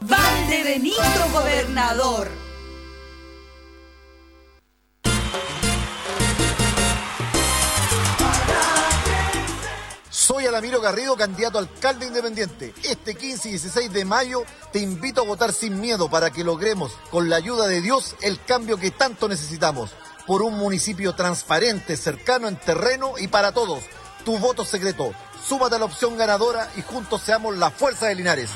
[0.02, 2.51] Valdebenito Gobernador.
[10.32, 12.74] Soy Alamiro Garrido, candidato a alcalde independiente.
[12.86, 16.94] Este 15 y 16 de mayo te invito a votar sin miedo para que logremos,
[17.10, 19.92] con la ayuda de Dios, el cambio que tanto necesitamos.
[20.26, 23.84] Por un municipio transparente, cercano en terreno y para todos.
[24.24, 25.12] Tu voto secreto.
[25.46, 28.52] súmate a la opción ganadora y juntos seamos la fuerza de Linares.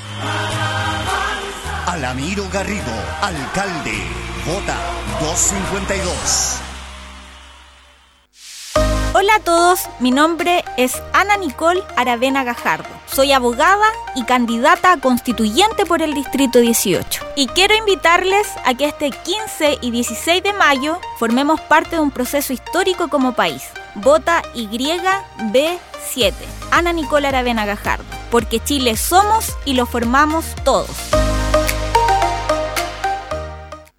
[1.86, 4.02] Alamiro Garrido, alcalde.
[4.46, 4.78] Vota
[5.20, 6.75] 252.
[9.18, 12.90] Hola a todos, mi nombre es Ana Nicole Aravena Gajardo.
[13.06, 17.24] Soy abogada y candidata a constituyente por el Distrito 18.
[17.34, 22.10] Y quiero invitarles a que este 15 y 16 de mayo formemos parte de un
[22.10, 23.62] proceso histórico como país.
[23.94, 26.34] Vota YB7.
[26.70, 28.04] Ana Nicole Aravena Gajardo.
[28.30, 31.25] Porque Chile somos y lo formamos todos.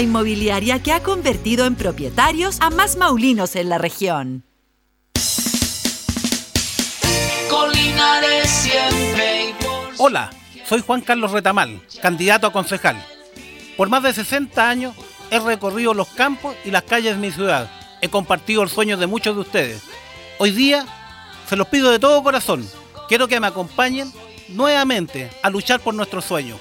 [0.00, 4.44] inmobiliaria que ha convertido en propietarios a más maulinos en la región.
[9.98, 10.30] Hola,
[10.66, 13.04] soy Juan Carlos Retamal, candidato a concejal.
[13.76, 14.94] Por más de 60 años
[15.30, 17.70] he recorrido los campos y las calles de mi ciudad.
[18.00, 19.82] He compartido el sueño de muchos de ustedes.
[20.38, 20.86] Hoy día
[21.48, 22.66] se los pido de todo corazón.
[23.08, 24.12] Quiero que me acompañen
[24.48, 26.56] nuevamente a luchar por nuestro sueño.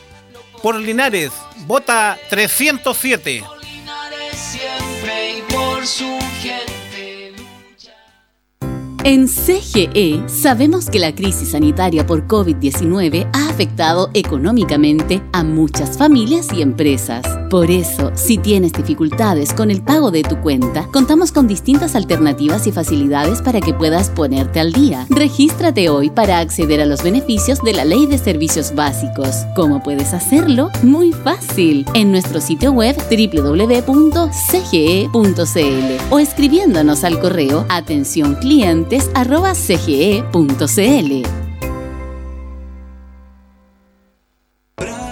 [0.62, 1.32] Por Linares,
[1.66, 3.44] vota 307.
[4.34, 6.29] siempre y por su gente.
[9.06, 16.48] En CGE sabemos que la crisis sanitaria por COVID-19 ha afectado económicamente a muchas familias
[16.54, 17.24] y empresas.
[17.50, 22.68] Por eso, si tienes dificultades con el pago de tu cuenta, contamos con distintas alternativas
[22.68, 25.08] y facilidades para que puedas ponerte al día.
[25.10, 29.34] Regístrate hoy para acceder a los beneficios de la Ley de Servicios Básicos.
[29.56, 30.70] ¿Cómo puedes hacerlo?
[30.84, 31.86] Muy fácil.
[31.96, 34.04] En nuestro sitio web www.cge.cl
[36.12, 38.38] o escribiéndonos al correo atención
[38.90, 40.70] cge.cl.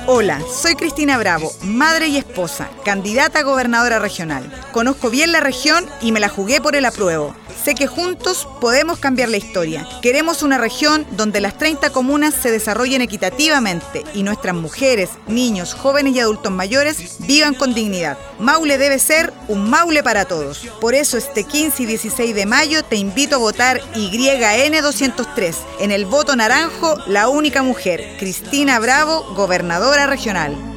[0.10, 4.50] Hola, soy Cristina Bravo, madre y esposa, candidata a gobernadora regional.
[4.72, 7.36] Conozco bien la región y me la jugué por el apruebo.
[7.64, 9.88] Sé que juntos podemos cambiar la historia.
[10.02, 16.16] Queremos una región donde las 30 comunas se desarrollen equitativamente y nuestras mujeres, niños, jóvenes
[16.16, 18.18] y adultos mayores vivan con dignidad.
[18.40, 20.68] Maule debe ser un Maule para todos.
[20.80, 25.56] Por eso este 15 y 16 de mayo te invito a votar YN203.
[25.80, 30.77] En el voto naranjo, la única mujer, Cristina Bravo, gobernadora regional.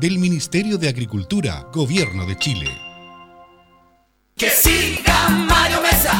[0.00, 2.70] del Ministerio de Agricultura, Gobierno de Chile.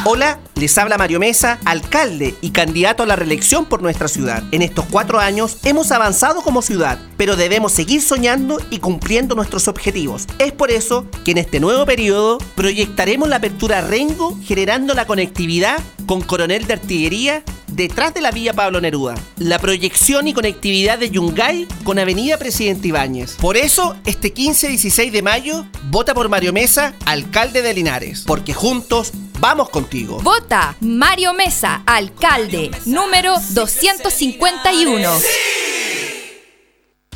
[0.08, 4.44] Hola, les habla Mario Mesa, alcalde y candidato a la reelección por nuestra ciudad.
[4.52, 9.66] En estos cuatro años hemos avanzado como ciudad, pero debemos seguir soñando y cumpliendo nuestros
[9.66, 10.28] objetivos.
[10.38, 15.82] Es por eso que en este nuevo periodo proyectaremos la apertura Rengo generando la conectividad
[16.06, 19.16] con Coronel de Artillería detrás de la vía Pablo Neruda.
[19.38, 23.34] La proyección y conectividad de Yungay con Avenida Presidente Ibáñez.
[23.40, 28.22] Por eso, este 15-16 de mayo, vota por Mario Mesa, alcalde de Linares.
[28.24, 30.18] Porque juntos vamos contigo.
[30.22, 35.10] Vota Mario Mesa, alcalde, número 251.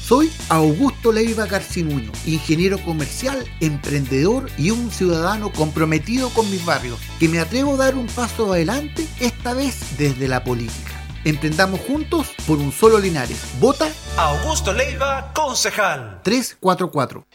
[0.00, 7.28] Soy Augusto Leiva Garcinuño, ingeniero comercial, emprendedor y un ciudadano comprometido con mis barrios, que
[7.28, 10.90] me atrevo a dar un paso adelante, esta vez desde la política.
[11.24, 13.40] Emprendamos juntos por un solo Linares.
[13.60, 16.22] Vota Augusto Leiva, concejal.
[16.24, 17.26] 344.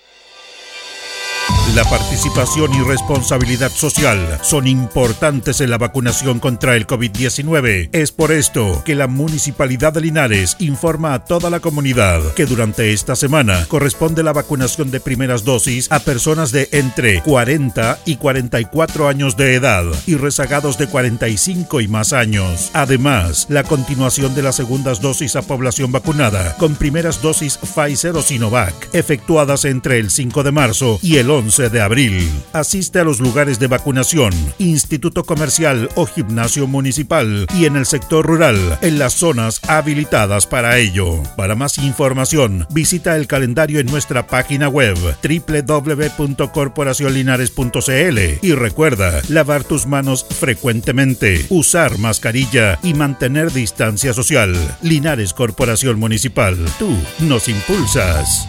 [1.74, 7.90] La participación y responsabilidad social son importantes en la vacunación contra el COVID-19.
[7.92, 12.94] Es por esto que la Municipalidad de Linares informa a toda la comunidad que durante
[12.94, 19.08] esta semana corresponde la vacunación de primeras dosis a personas de entre 40 y 44
[19.08, 22.70] años de edad y rezagados de 45 y más años.
[22.74, 28.22] Además, la continuación de las segundas dosis a población vacunada con primeras dosis Pfizer o
[28.22, 32.30] Sinovac, efectuadas entre el 5 de marzo y el 11 11 de abril.
[32.52, 38.26] Asiste a los lugares de vacunación, instituto comercial o gimnasio municipal y en el sector
[38.26, 41.24] rural, en las zonas habilitadas para ello.
[41.38, 49.88] Para más información, visita el calendario en nuestra página web www.corporacionlinares.cl y recuerda lavar tus
[49.88, 54.58] manos frecuentemente, usar mascarilla y mantener distancia social.
[54.82, 58.46] Linares Corporación Municipal, tú nos impulsas.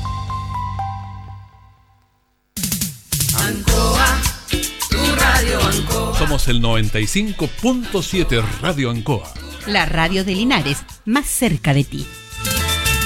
[6.47, 9.35] El 95.7 Radio Ancoa.
[9.67, 12.07] La radio de Linares, más cerca de ti.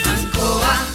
[0.05, 0.87] Ancoa.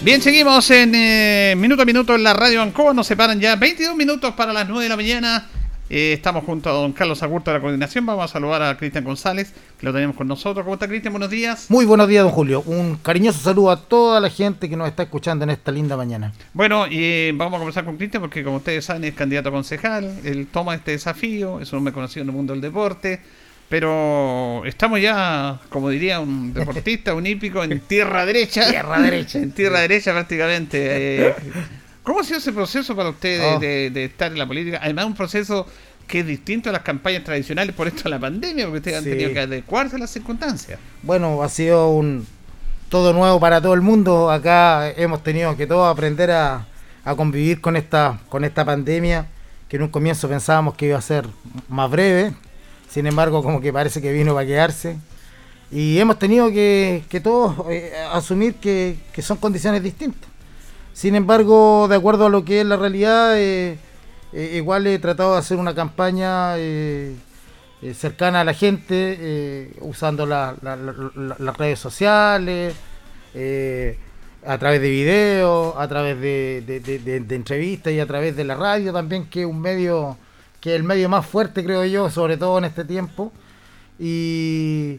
[0.00, 2.94] Bien, seguimos en eh, minuto a minuto en la radio Ancoa.
[2.94, 5.57] Nos separan ya 22 minutos para las 9 de la mañana.
[5.90, 8.04] Eh, estamos junto a don Carlos Agurto de la coordinación.
[8.04, 10.64] Vamos a saludar a Cristian González, que lo tenemos con nosotros.
[10.64, 11.12] ¿Cómo está Cristian?
[11.12, 11.70] Buenos días.
[11.70, 12.62] Muy buenos días, don Julio.
[12.66, 16.32] Un cariñoso saludo a toda la gente que nos está escuchando en esta linda mañana.
[16.52, 19.52] Bueno, y eh, vamos a conversar con Cristian porque como ustedes saben es candidato a
[19.52, 20.20] concejal.
[20.24, 23.20] Él toma este desafío, es un hombre conocido en el mundo del deporte.
[23.68, 28.68] Pero estamos ya, como diría un deportista, un hípico, en tierra derecha.
[28.68, 29.38] Tierra derecha.
[29.42, 31.28] en tierra derecha prácticamente.
[31.28, 31.34] Eh,
[32.08, 33.58] ¿Cómo ha sido ese proceso para usted de, Oh.
[33.60, 34.80] de- de estar en la política?
[34.82, 35.66] Además, un proceso
[36.06, 39.10] que es distinto a las campañas tradicionales por esto de la pandemia, porque ustedes Sí.
[39.10, 40.80] han tenido que adecuarse a las circunstancias.
[41.02, 42.26] Bueno, ha sido un
[42.88, 44.30] todo nuevo para todo el mundo.
[44.30, 46.66] Acá hemos tenido que todos aprender a,
[47.04, 49.26] a convivir con esta, con esta pandemia,
[49.68, 51.26] que en un comienzo pensábamos que iba a ser
[51.68, 52.32] más breve.
[52.88, 54.96] Sin embargo, como que parece que vino para quedarse.
[55.70, 60.27] Y hemos tenido que, que todos eh, asumir que, que son condiciones distintas.
[60.98, 63.78] Sin embargo, de acuerdo a lo que es la realidad, eh,
[64.32, 67.14] eh, igual he tratado de hacer una campaña eh,
[67.94, 72.74] cercana a la gente, usando la- la- la- la- las redes sociales,
[74.44, 79.26] a través de videos, a través de entrevistas y a través de la radio también,
[79.30, 80.16] que es un medio,
[80.60, 83.32] que es el medio más fuerte, creo yo, sobre todo en este tiempo.
[84.00, 84.98] Y,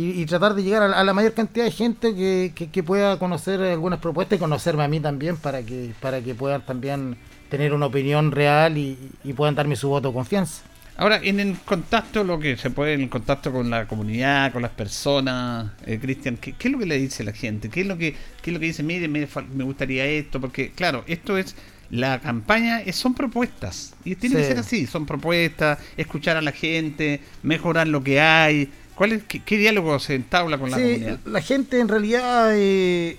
[0.00, 2.70] y- y tratar de llegar a la, a la mayor cantidad de gente que, que-
[2.70, 6.64] que pueda conocer algunas propuestas y conocerme a mí también para que, para que puedan
[6.64, 7.16] también
[7.50, 10.62] tener una opinión real y, y puedan darme su voto de confianza.
[10.96, 14.62] Ahora, en el contacto, lo que se puede, en el contacto con la comunidad, con
[14.62, 17.68] las personas, eh, Cristian, ¿qué, qué es lo que le dice la gente?
[17.70, 18.82] ¿Qué es lo que, qué es lo que dice?
[18.82, 21.54] Mire, me, me gustaría esto, porque claro, esto es,
[21.90, 26.52] la campaña es, son propuestas, y tiene que ser así, son propuestas, escuchar a la
[26.52, 28.68] gente, mejorar lo que hay.
[28.98, 31.18] ¿Cuál es, qué, qué diálogo se entabla con la Sí, comunidad?
[31.24, 33.16] la gente en realidad eh,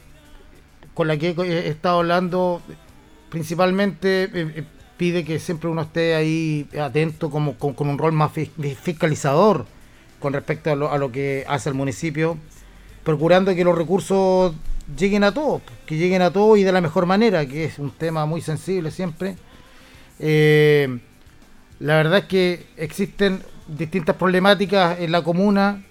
[0.93, 2.61] con la que he estado hablando
[3.29, 4.63] principalmente eh, eh,
[4.97, 9.65] pide que siempre uno esté ahí atento como con, con un rol más fis- fiscalizador
[10.19, 12.37] con respecto a lo, a lo que hace el municipio,
[13.05, 14.53] procurando que los recursos
[14.97, 17.91] lleguen a todos, que lleguen a todos y de la mejor manera, que es un
[17.91, 19.37] tema muy sensible siempre.
[20.19, 20.99] Eh,
[21.79, 23.39] la verdad es que existen
[23.77, 25.83] distintas problemáticas en la comuna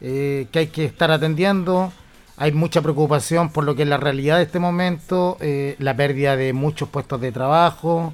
[0.00, 1.92] eh, que hay que estar atendiendo.
[2.36, 6.36] Hay mucha preocupación por lo que es la realidad de este momento, eh, la pérdida
[6.36, 8.12] de muchos puestos de trabajo.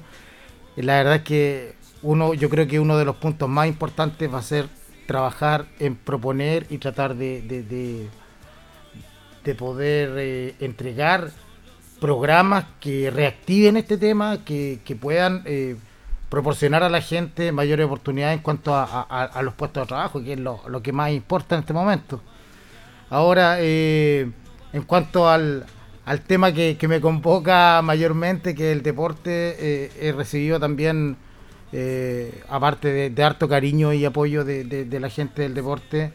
[0.77, 4.39] La verdad es que uno, yo creo que uno de los puntos más importantes va
[4.39, 4.67] a ser
[5.07, 8.07] trabajar en proponer y tratar de, de- de-
[9.43, 11.29] de poder eh, entregar
[11.99, 15.43] programas que reactiven este tema, que, que puedan
[16.33, 20.39] proporcionar a la gente mayores oportunidades en cuanto a, los puestos de trabajo, que es
[20.39, 22.21] lo, que más importa en este momento.
[23.11, 24.31] Ahora, eh,
[24.73, 25.63] en cuanto al,
[26.25, 31.17] tema que, me convoca mayormente, que el deporte, eh, he recibido también,
[31.71, 36.13] eh, aparte de, harto cariño y apoyo de, la gente del deporte,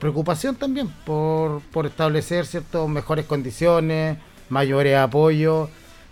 [0.00, 4.16] preocupación también por, establecer ciertas mejores condiciones,
[4.48, 5.68] mayores apoyos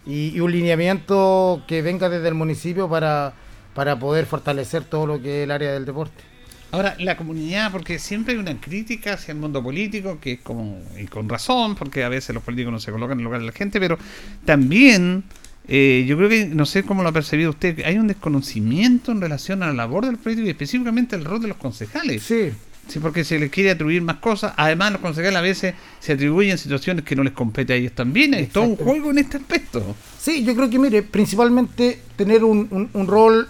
[0.07, 3.35] y, y un lineamiento que venga desde el municipio para,
[3.75, 6.33] para poder fortalecer todo lo que es el área del deporte.
[6.73, 10.81] Ahora, la comunidad, porque siempre hay una crítica hacia el mundo político, que es como,
[10.99, 13.47] y con razón, porque a veces los políticos no se colocan en el lugar de
[13.47, 13.99] la gente, pero
[14.47, 15.23] también,
[15.69, 19.21] eh, yo creo que, no sé cómo lo ha percibido usted, hay un desconocimiento en
[19.21, 22.23] relación a la labor del político y específicamente el rol de los concejales.
[22.23, 22.53] Sí.
[22.89, 24.53] Sí, porque se les quiere atribuir más cosas.
[24.57, 28.35] Además, los concejales a veces se atribuyen situaciones que no les compete a ellos también.
[28.35, 29.95] Hay todo un juego en este aspecto.
[30.19, 33.49] Sí, yo creo que, mire, principalmente tener un, un- un rol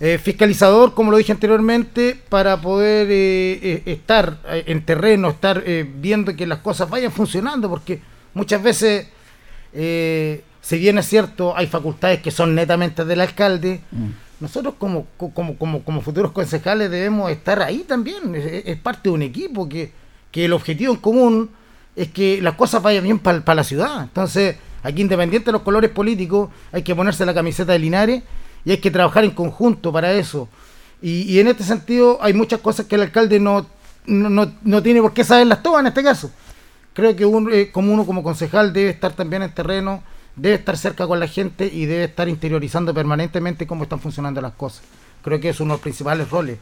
[0.00, 5.62] eh, fiscalizador, como lo dije anteriormente, para poder eh, eh, estar eh, en terreno, estar
[5.64, 8.00] eh, viendo que las cosas vayan funcionando, porque
[8.34, 9.06] muchas veces,
[9.72, 13.80] eh, si bien es cierto, hay facultades que son netamente del alcalde,
[14.42, 15.06] nosotros como,
[16.02, 19.92] futuros concejales debemos estar ahí también, es, parte de un equipo que,
[20.32, 21.50] el objetivo en común
[21.94, 24.02] es que las cosas vayan bien para la ciudad.
[24.02, 28.24] Entonces, aquí independiente de los colores políticos, hay que ponerse la camiseta de Linares
[28.64, 30.48] y hay que trabajar en conjunto para eso.
[31.00, 33.68] Y, en este sentido hay muchas cosas que el alcalde no,
[34.82, 36.32] tiene por qué saberlas todas en este caso.
[36.94, 40.02] Creo que eh, como uno como concejal debe estar también en terreno,
[40.36, 44.52] debe estar cerca con la gente y debe estar interiorizando permanentemente cómo están funcionando las
[44.52, 44.82] cosas.
[45.22, 46.58] Creo que es uno de los principales roles.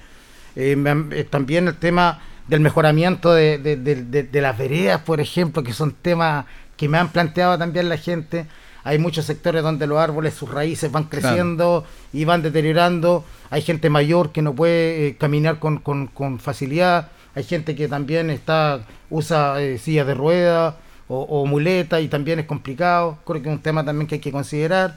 [0.56, 0.76] Eh,
[1.12, 6.46] eh, también el tema del mejoramiento de, de, las veredas, por ejemplo, que son temas
[6.76, 8.46] que me han planteado también la gente.
[8.82, 13.24] Hay muchos sectores donde los árboles, sus raíces van creciendo y van deteriorando.
[13.50, 18.30] Hay gente mayor que no puede caminar con, con, con facilidad hay gente que también
[18.30, 20.74] está usa eh, sillas de ruedas
[21.12, 23.18] o, muleta y también es complicado.
[23.26, 24.96] Creo que es un tema también que hay que considerar.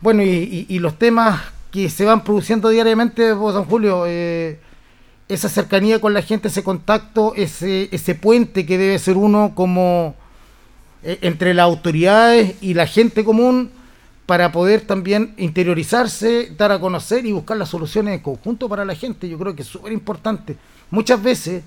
[0.00, 4.58] Bueno, y, los temas que se van produciendo diariamente, vos, Don Julio, eh,
[5.28, 10.16] esa cercanía con la gente, ese contacto, ese, ese puente que debe ser uno como
[11.04, 13.70] eh, entre las autoridades y la gente común
[14.26, 18.94] para poder también interiorizarse, dar a conocer y buscar las soluciones en conjunto para la
[18.94, 19.28] gente.
[19.28, 20.56] Yo creo que es súper importante
[20.90, 21.62] muchas veces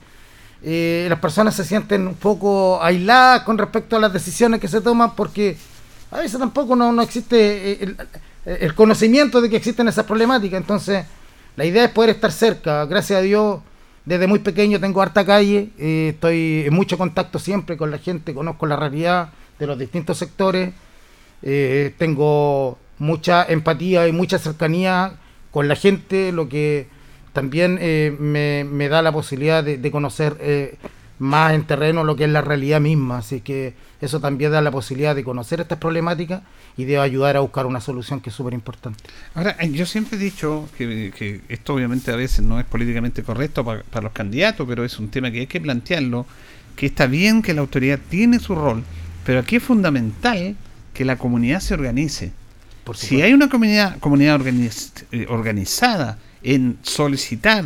[0.64, 4.82] eh, las personas se sienten un poco aisladas con respecto a las decisiones que se
[4.82, 5.58] toman porque
[6.12, 7.95] a veces tampoco no, existe eh,
[8.45, 10.60] el, conocimiento de que existen esas problemáticas.
[10.60, 11.06] Entonces,
[11.56, 12.86] la idea es poder estar cerca.
[12.86, 13.60] Gracias a Dios,
[14.06, 18.34] desde muy pequeño tengo harta calle, eh, estoy en mucho contacto siempre con la gente,
[18.34, 19.30] conozco la realidad
[19.60, 20.74] de los distintos sectores,
[21.97, 25.14] tengo mucha empatía y mucha cercanía
[25.51, 26.88] con la gente, lo que
[27.36, 30.78] también eh, me, da la posibilidad de, conocer eh,
[31.20, 33.18] más en terreno lo que es la realidad misma.
[33.18, 36.44] Así que eso también da la posibilidad de conocer estas problemáticas
[36.78, 39.04] y de ayudar a buscar una solución que es súper importante.
[39.34, 43.66] Ahora, eh, yo siempre he dicho que, esto obviamente a veces no es políticamente correcto
[43.66, 46.26] para, los candidatos, pero es un tema que hay que plantearlo,
[46.78, 48.82] que está bien que la autoridad tiene su rol,
[49.26, 50.56] pero aquí es fundamental
[50.94, 52.32] que la comunidad se organice.
[52.94, 54.40] si hay una comunidad, comunidad
[55.28, 57.66] organizada, en solicitar,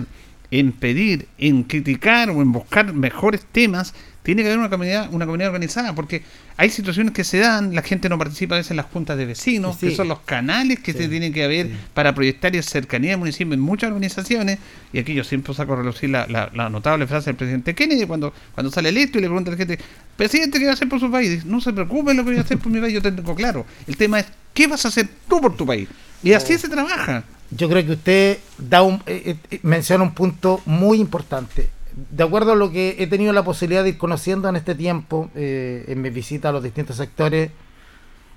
[0.52, 5.26] en pedir, en criticar o en buscar mejores temas, tiene que haber una comunidad, una
[5.26, 6.24] comunidad organizada, porque
[6.56, 9.26] hay situaciones que se dan, la gente no participa a veces en las juntas de
[9.26, 13.20] vecinos, que son los canales que se tienen que haber para proyectar y cercanía del
[13.20, 14.60] municipio en muchas organizaciones,
[14.94, 18.34] y aquí yo siempre saco a relucir la, la, notable frase del presidente Kennedy cuando,
[18.54, 19.80] cuando sale electo y le pregunta a la gente,
[20.16, 21.46] presidente, ¿qué va a hacer por su país?
[21.46, 23.66] no se preocupe lo que voy a hacer por mi país, yo tengo claro.
[23.88, 25.90] El tema es, ¿qué vas a hacer tú por tu país?
[26.24, 30.62] Y así se trabaja yo creo que usted da un, eh, eh, menciona un punto
[30.66, 31.70] muy importante.
[32.12, 35.30] De acuerdo a lo que he tenido la posibilidad de ir conociendo en este tiempo,
[35.36, 37.52] eh, en mis visitas a los distintos sectores,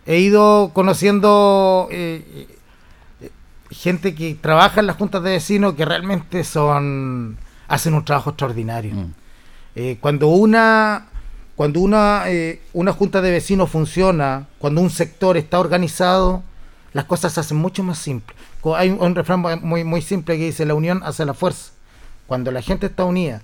[0.06, 1.88] he ido conociendo
[3.70, 7.38] gente que trabaja en las juntas de vecinos que realmente son
[7.68, 8.92] hacen un trabajo extraordinario.
[8.94, 9.94] Mm.
[10.00, 11.06] cuando una
[11.54, 12.24] cuando una,
[12.72, 16.42] una junta de vecinos funciona, cuando un sector está organizado,
[16.92, 18.36] las cosas se hacen mucho más simples.
[18.76, 21.72] Hay un, refrán muy, muy simple que dice, la unión hace la fuerza.
[22.26, 23.42] Cuando la gente está unida,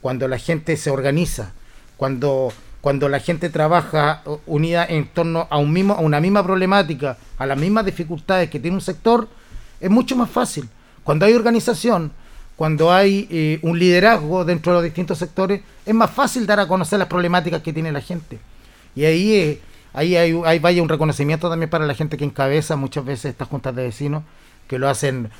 [0.00, 1.52] cuando la gente se organiza,
[1.96, 7.16] cuando, cuando la gente trabaja unida en torno a, un mismo, a una misma problemática,
[7.38, 9.28] a las mismas dificultades que tiene un sector,
[9.80, 10.68] es mucho más fácil.
[11.04, 12.12] Cuando hay organización,
[12.56, 16.66] cuando hay eh, un liderazgo dentro de los distintos sectores, es más fácil dar a
[16.66, 18.38] conocer las problemáticas que tiene la gente.
[18.94, 19.60] Y ahí eh,
[19.92, 23.74] ahí hay, vaya un reconocimiento también para la gente que encabeza muchas veces estas juntas
[23.74, 24.22] de vecinos,
[24.66, 25.30] que lo hacen,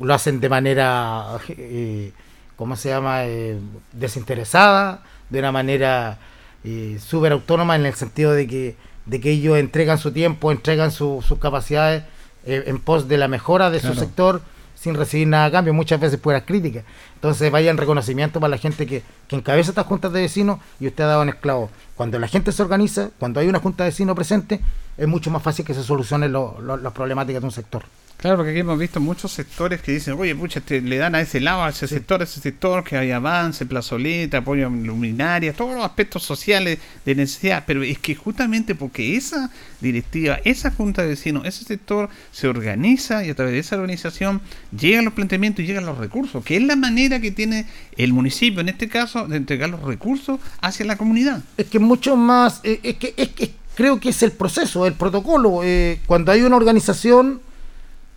[0.00, 2.12] lo hacen de manera, eh,
[2.56, 3.58] ¿cómo se llama?, eh,
[3.92, 6.18] desinteresada, de una manera
[6.64, 10.90] eh, súper autónoma en el sentido de que, de que ellos entregan su tiempo, entregan
[10.90, 12.04] sus capacidades
[12.44, 14.40] eh, en pos de la mejora de su sector
[14.78, 16.84] sin recibir nada a cambio, muchas veces puras críticas.
[17.14, 20.86] Entonces vaya en reconocimiento para la gente que, que encabeza estas juntas de vecinos y
[20.86, 21.70] usted ha dado un esclavo.
[21.96, 24.60] Cuando la gente se organiza, cuando hay una junta de vecinos presente,
[24.96, 27.82] es mucho más fácil que se solucionen las problemáticas de un sector.
[28.18, 31.20] Claro, porque aquí hemos visto muchos sectores que dicen, oye, pucha, este, le dan a
[31.20, 35.76] ese lado, a ese sector, a ese sector, que hay avance, plazoleta, apoyo luminaria, todos
[35.76, 41.10] los aspectos sociales de necesidad, pero es que justamente porque esa directiva, esa junta de
[41.10, 44.40] vecinos, ese sector se organiza y a través de esa organización
[44.76, 47.66] llegan los planteamientos y llegan los recursos, que es la manera que tiene
[47.96, 51.40] el municipio, en este caso, de entregar los recursos hacia la comunidad.
[51.56, 54.94] Es que mucho más, eh, es, que, es que creo que es el proceso, el
[54.94, 57.46] protocolo, eh, cuando hay una organización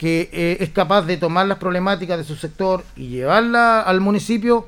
[0.01, 4.67] que eh, es capaz de tomar las problemáticas de su sector y llevarla al municipio,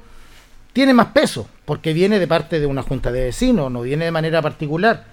[0.74, 4.12] tiene más peso, porque viene de parte de una junta de vecinos, no viene de
[4.12, 5.06] manera particular.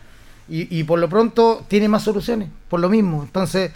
[0.46, 3.22] Y, por lo pronto tiene más soluciones, por lo mismo.
[3.22, 3.72] Entonces,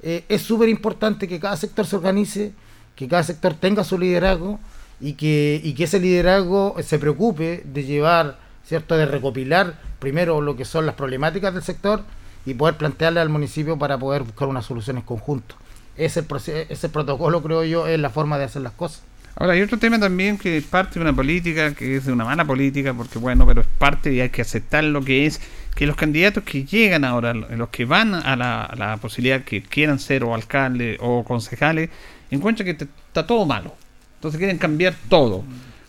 [0.00, 2.52] eh, es súper importante que cada sector se organice,
[2.94, 4.60] que cada sector tenga su liderazgo
[5.00, 10.54] y que, y que ese liderazgo se preocupe de llevar, ¿cierto?, de recopilar primero lo
[10.54, 12.04] que son las problemáticas del sector
[12.46, 15.56] y poder plantearle al municipio para poder buscar unas soluciones conjuntas.
[15.98, 16.24] Ese,
[16.68, 19.02] ese protocolo, creo yo, es la forma de hacer las cosas.
[19.36, 22.24] Ahora, hay otro tema también que es parte de una política, que es de una
[22.24, 25.40] mala política, porque bueno, pero es parte y hay que aceptar lo que es,
[25.76, 29.62] que los candidatos que llegan ahora, los que van a la, a la posibilidad que
[29.62, 31.90] quieran ser o alcalde o concejales,
[32.30, 33.74] encuentran que está todo malo.
[34.16, 35.44] Entonces quieren cambiar todo.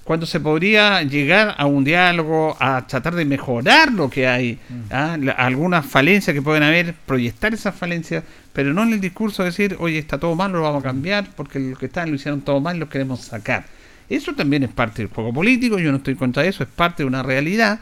[0.09, 4.57] Cuando se podría llegar a un diálogo, a tratar de mejorar lo que hay,
[4.89, 5.15] ¿ah?
[5.21, 9.77] La- algunas falencias que pueden haber, proyectar esas falencias, pero no en el discurso decir,
[9.79, 12.59] oye, está todo mal, lo vamos a cambiar, porque los que están lo hicieron todo
[12.59, 13.67] mal, lo queremos sacar.
[14.09, 17.07] Eso también es parte del juego político, yo no estoy contra eso, es parte de
[17.07, 17.79] una realidad,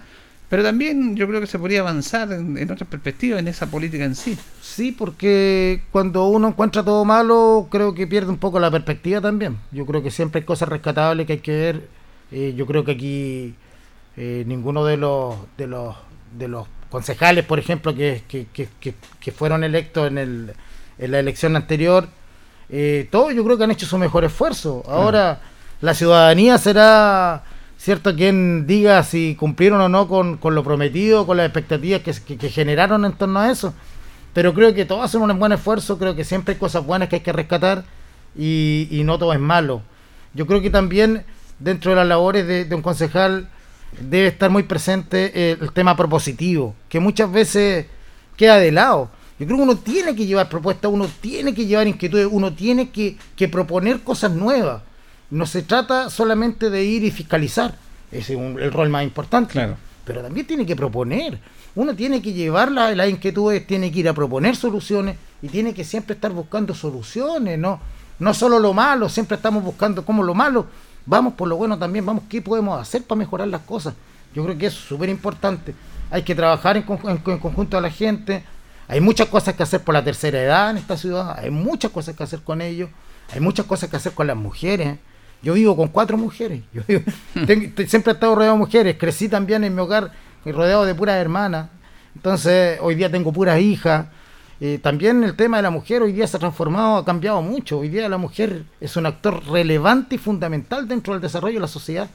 [0.50, 4.04] pero también yo creo que se podría avanzar en, en otras perspectivas en esa política
[4.04, 4.38] en sí.
[4.62, 9.56] Sí, porque cuando uno encuentra todo malo, creo que pierde un poco la perspectiva también.
[9.72, 11.97] Yo creo que siempre hay cosas rescatables que hay que ver.
[12.32, 13.56] Eh, yo creo que aquí
[14.18, 15.96] eh, ninguno de los, de los
[16.38, 18.68] de los concejales, por ejemplo, que, que, que,
[19.20, 20.54] que- fueron electos en, el,
[21.00, 22.08] en la elección anterior,
[22.70, 24.84] eh, todos yo creo que han hecho su mejor esfuerzo.
[24.88, 25.42] Ahora
[25.82, 27.44] la ciudadanía será
[27.78, 32.12] cierto quien diga si cumplieron o no con, con lo prometido, con las expectativas que,
[32.14, 33.74] que- que generaron en torno a eso.
[34.34, 37.18] Pero creo que todos hacen un buen esfuerzo, creo que siempre hay cosas buenas que
[37.18, 37.86] hay que rescatar
[38.38, 39.82] y, y no todo es malo.
[40.34, 41.26] Yo creo que también
[41.60, 43.48] dentro de las labores de, de un concejal
[44.02, 47.86] debe estar muy presente eh, el tema propositivo, que muchas veces
[48.36, 49.10] queda de lado.
[49.40, 52.90] Yo creo que uno tiene que llevar propuestas, uno tiene que llevar inquietudes, uno tiene
[52.90, 54.82] que, que proponer cosas nuevas.
[55.30, 57.76] No se trata solamente de ir y fiscalizar,
[58.12, 59.54] ese es un- el rol más importante.
[60.06, 61.38] Pero también tiene que proponer.
[61.76, 65.74] Uno tiene que llevar la- las inquietudes, tiene que ir a proponer soluciones y tiene
[65.74, 67.80] que siempre estar buscando soluciones, ¿no?
[68.20, 70.66] No solo lo malo, siempre estamos buscando como lo malo.
[71.08, 73.94] Vamos por lo bueno también, vamos, ¿qué podemos hacer para mejorar las cosas?
[74.36, 75.74] Yo creo que eso es súper importante.
[76.12, 78.44] Hay que trabajar en, conju- en- en conjunto a la gente.
[78.90, 81.40] Hay muchas cosas que hacer por la tercera edad en esta ciudad.
[81.40, 82.90] Hay muchas cosas que hacer con ellos.
[83.34, 84.98] Hay muchas cosas que hacer con las mujeres.
[85.42, 86.62] Yo vivo con cuatro mujeres.
[86.74, 87.04] Yo vivo-
[87.48, 88.98] tengo- te- siempre he estado rodeado de mujeres.
[89.00, 90.12] Crecí también en mi hogar
[90.46, 91.70] rodeado de puras hermanas.
[92.16, 94.08] Entonces, hoy día tengo puras hijas.
[94.60, 97.80] Eh, también el tema de la mujer hoy día se ha transformado, ha cambiado mucho.
[97.80, 101.68] Hoy día la mujer es un actor relevante y fundamental dentro del desarrollo de la
[101.68, 102.10] sociedad.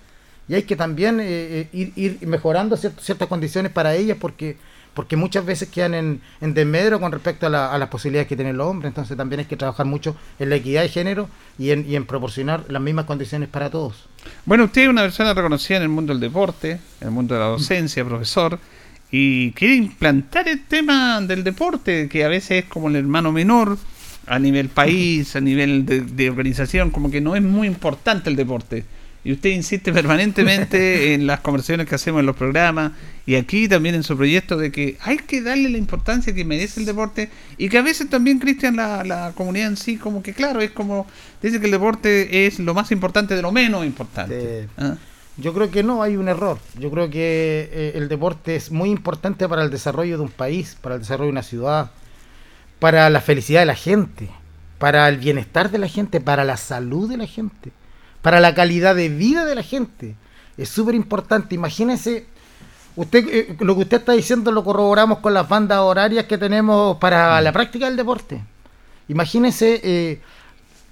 [0.49, 4.57] Y hay que también eh, eh, ir, ir mejorando ciert- ciertas condiciones para ellas porque
[4.95, 8.36] porque muchas veces quedan en, en desmedro con respecto a, la- a las posibilidades que
[8.36, 8.90] tienen los hombres.
[8.90, 12.05] Entonces también hay que trabajar mucho en la equidad de género y en, y en
[12.05, 14.07] proporcionar las mismas condiciones para todos.
[14.45, 17.40] Bueno, usted es una persona reconocida en el mundo del deporte, en el mundo de
[17.40, 18.59] la docencia, profesor,
[19.12, 23.78] y quiere implantar el tema del deporte, que a veces es como el hermano menor
[24.26, 28.36] a nivel país, a nivel de, de organización, como que no es muy importante el
[28.36, 28.84] deporte.
[29.22, 32.92] Y usted insiste permanentemente en las conversaciones que hacemos en los programas
[33.24, 36.80] y aquí también en su proyecto de que hay que darle la importancia que merece
[36.80, 40.32] el deporte y que a veces también, Cristian, la, la comunidad en sí, como que
[40.32, 41.06] claro, es como,
[41.42, 44.68] dice que el deporte es lo más importante de lo menos importante.
[44.78, 44.96] Ah.
[45.38, 46.58] Yo creo que no hay un error.
[46.78, 50.76] Yo creo que eh, el deporte es muy importante para el desarrollo de un país,
[50.80, 51.90] para el desarrollo de una ciudad,
[52.78, 54.28] para la felicidad de la gente,
[54.78, 57.72] para el bienestar de la gente, para la salud de la gente,
[58.20, 60.16] para la calidad de vida de la gente.
[60.58, 61.54] Es súper importante.
[61.54, 62.26] Imagínese,
[62.96, 66.98] usted eh, lo que usted está diciendo lo corroboramos con las bandas horarias que tenemos
[66.98, 68.42] para la práctica del deporte.
[69.08, 70.20] Imagínese eh,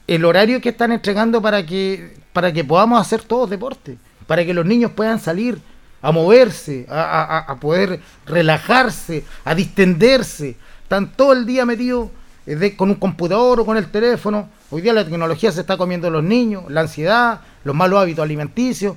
[0.07, 3.99] el horario que están entregando para que para que podamos hacer todos deporte,
[4.31, 5.61] para que los niños puedan salir
[6.01, 10.55] a moverse, a, poder relajarse, a distenderse.
[10.85, 12.11] Están todo el día metidos
[12.47, 14.49] eh, con un computador o con el teléfono.
[14.71, 18.23] Hoy día la tecnología se está comiendo a los niños, la ansiedad, los malos hábitos
[18.23, 18.97] alimenticios.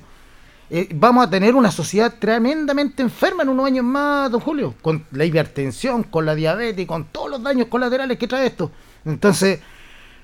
[0.70, 5.04] Eh, vamos a tener una sociedad tremendamente enferma en unos años más, don Julio, con
[5.10, 8.70] la hipertensión, con la diabetes, con todos los daños colaterales que trae esto.
[9.04, 9.58] Entonces,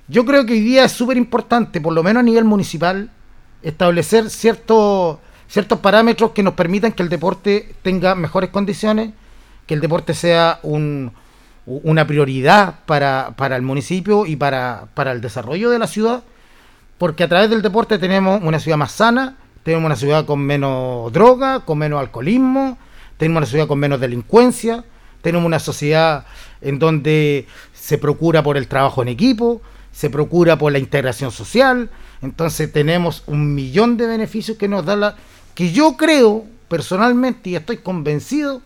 [0.06, 3.10] yo creo que hoy día es súper importante, por lo menos a nivel municipal,
[3.62, 5.18] establecer ciertos
[5.50, 9.10] ciertos parámetros que nos permitan que el deporte tenga mejores condiciones,
[9.66, 11.10] que el deporte sea un,
[11.66, 16.22] una prioridad para, para el municipio y para, para el desarrollo de la ciudad,
[16.98, 21.12] porque a través del deporte tenemos una ciudad más sana, tenemos una ciudad con menos
[21.12, 22.78] droga, con menos alcoholismo,
[23.16, 24.84] tenemos una ciudad con menos delincuencia,
[25.20, 26.26] tenemos una sociedad
[26.60, 31.90] en donde se procura por el trabajo en equipo, se procura por la integración social,
[32.22, 35.16] entonces tenemos un millón de beneficios que nos da la...
[35.54, 38.62] que yo creo personalmente y estoy convencido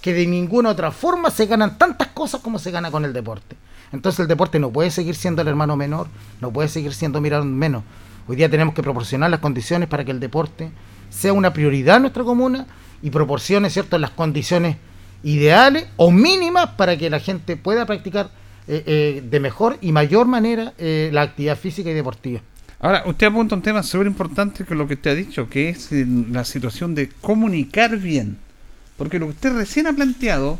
[0.00, 3.56] que de ninguna otra forma se ganan tantas cosas como se gana con el deporte.
[3.92, 6.08] Entonces el deporte no puede seguir siendo el hermano menor,
[6.40, 7.82] no puede seguir siendo mirado menos.
[8.28, 10.70] Hoy día tenemos que proporcionar las condiciones para que el deporte
[11.08, 12.66] sea una prioridad en nuestra comuna
[13.02, 14.76] y proporcione cierto las condiciones
[15.22, 18.30] ideales o mínimas para que la gente pueda practicar
[18.66, 22.40] eh, eh, de mejor y mayor manera eh, la actividad física y deportiva.
[22.80, 25.90] Ahora, usted apunta un tema súper importante que lo que usted ha dicho, que es
[25.92, 28.36] la situación de comunicar bien.
[28.96, 30.58] Porque lo que usted recién ha planteado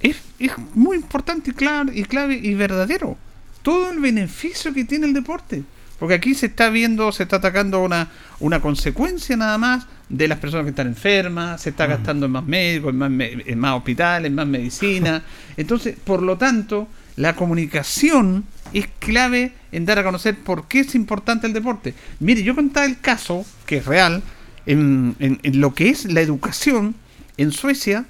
[0.00, 3.16] es, es muy importante y claro y clave y verdadero.
[3.62, 5.64] Todo el beneficio que tiene el deporte.
[5.98, 10.38] Porque aquí se está viendo, se está atacando una, una consecuencia nada más de las
[10.38, 13.76] personas que están enfermas, se está gastando en más médicos, en más, me- en más
[13.76, 15.24] hospitales, en más medicina.
[15.56, 16.86] Entonces, por lo tanto,
[17.18, 21.94] la comunicación es clave en dar a conocer por qué es importante el deporte.
[22.20, 24.22] Mire, yo contaba el caso, que es real,
[24.66, 26.94] en, en- en lo que es la educación
[27.36, 28.04] en Suecia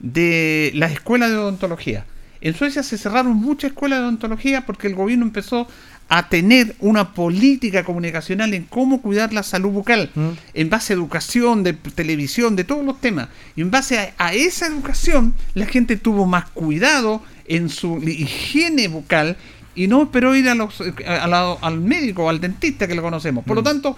[0.00, 2.04] de las escuelas de odontología.
[2.40, 5.66] En Suecia se cerraron muchas escuelas de odontología porque el gobierno empezó
[6.10, 10.10] a tener una política comunicacional en cómo cuidar la salud bucal,
[10.52, 13.28] en base a educación, de televisión, de todos los temas.
[13.56, 18.88] Y en base a, a esa educación, la gente tuvo más cuidado en su higiene
[18.88, 19.36] bucal
[19.74, 23.02] y no esperó ir a los, a la- al médico o al dentista que lo
[23.02, 23.44] conocemos.
[23.44, 23.96] Por lo tanto,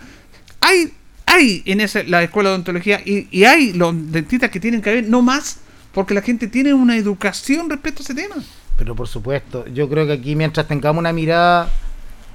[0.61, 0.93] hay,
[1.27, 4.91] hay en esa, la escuela de odontología y, y hay los dentistas que tienen que
[4.91, 5.59] haber, no más,
[5.93, 8.37] porque la gente tiene una educación respecto a ese tema.
[8.79, 11.71] Pero por supuesto, yo creo que aquí mientras tengamos una mirada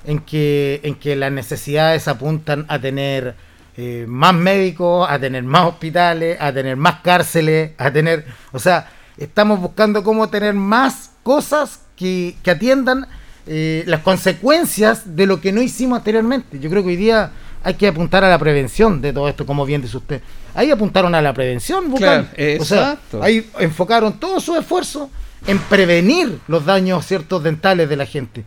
[0.05, 3.35] en que, en que las necesidades apuntan a tener
[3.77, 8.89] eh, más médicos, a tener más hospitales, a tener más cárceles, a tener, o sea,
[9.17, 13.07] estamos buscando cómo tener más cosas que, que atiendan
[13.47, 16.59] eh, las consecuencias de lo que no hicimos anteriormente.
[16.59, 17.31] Yo creo que hoy día
[17.63, 20.21] hay que apuntar a la prevención de todo esto, como bien dice usted.
[20.53, 21.91] Ahí apuntaron a la prevención.
[21.91, 22.27] Claro,
[22.59, 25.09] o sea, ahí enfocaron todo su esfuerzo
[25.47, 28.45] en prevenir los daños ciertos dentales de la gente.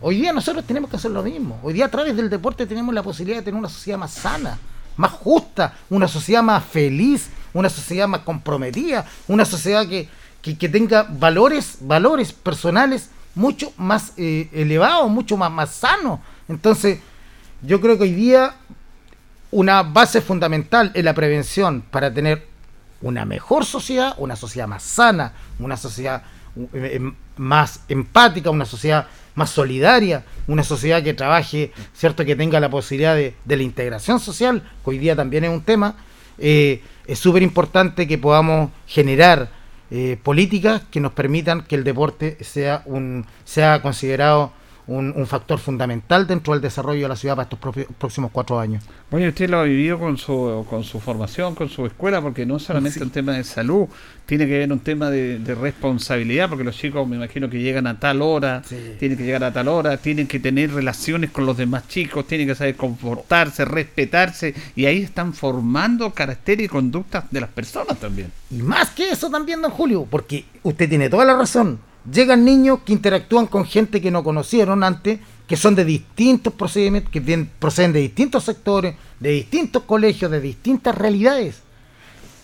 [0.00, 1.60] Hoy día nosotros tenemos que hacer lo mismo.
[1.62, 4.58] Hoy día a través del deporte tenemos la posibilidad de tener una sociedad más sana,
[4.96, 10.08] más justa, una sociedad más feliz, una sociedad más comprometida, una sociedad que,
[10.42, 16.20] que, tenga valores, valores personales mucho más eh, elevados, mucho más, más sanos.
[16.48, 16.98] Entonces,
[17.62, 18.54] yo creo que hoy día
[19.50, 22.46] una base fundamental en la prevención para tener
[23.02, 26.22] una mejor sociedad, una sociedad más sana, una sociedad
[26.74, 32.60] eh, em, más empática, una sociedad más solidaria, una sociedad que trabaje, cierto, que tenga
[32.60, 35.96] la posibilidad de, de la integración social, que hoy día también es un tema,
[36.38, 39.50] eh, es súper importante que podamos generar
[39.90, 44.52] eh, políticas que nos permitan que el deporte sea un sea considerado
[44.86, 48.82] un, un factor fundamental dentro del desarrollo de la ciudad para estos próximos cuatro años.
[49.10, 52.56] Bueno, usted lo ha vivido con su, con su formación, con su escuela, porque no
[52.56, 53.04] es solamente Sí.
[53.04, 53.86] un tema de salud,
[54.26, 57.86] tiene que ver un tema de, de responsabilidad, porque los chicos me imagino que llegan
[57.86, 58.62] a tal hora,
[58.98, 62.46] tienen que llegar a tal hora, tienen que tener relaciones con los demás chicos, tienen
[62.46, 68.30] que saber comportarse, respetarse, y ahí están formando caracteres y conductas de las personas también.
[68.50, 71.78] Y más que eso también, don Julio, porque usted tiene toda la razón.
[72.10, 77.12] Llegan niños que interactúan con gente que no conocieron antes, que son de distintos procedimientos,
[77.12, 81.60] que proceden de distintos sectores, de distintos colegios, de distintas realidades.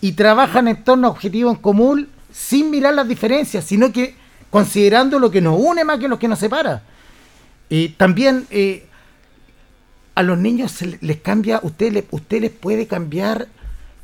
[0.00, 4.14] Y trabajan en torno a objetivos en común sin mirar las diferencias, sino que
[4.50, 6.82] considerando lo que nos une más que lo que nos separa.
[7.70, 8.86] Y también eh,
[10.14, 13.48] a los niños les cambia, usted, le- usted les puede cambiar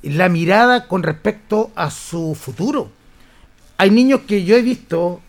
[0.03, 2.91] la mirada con respecto a su futuro.
[3.77, 5.21] Hay niños que yo he visto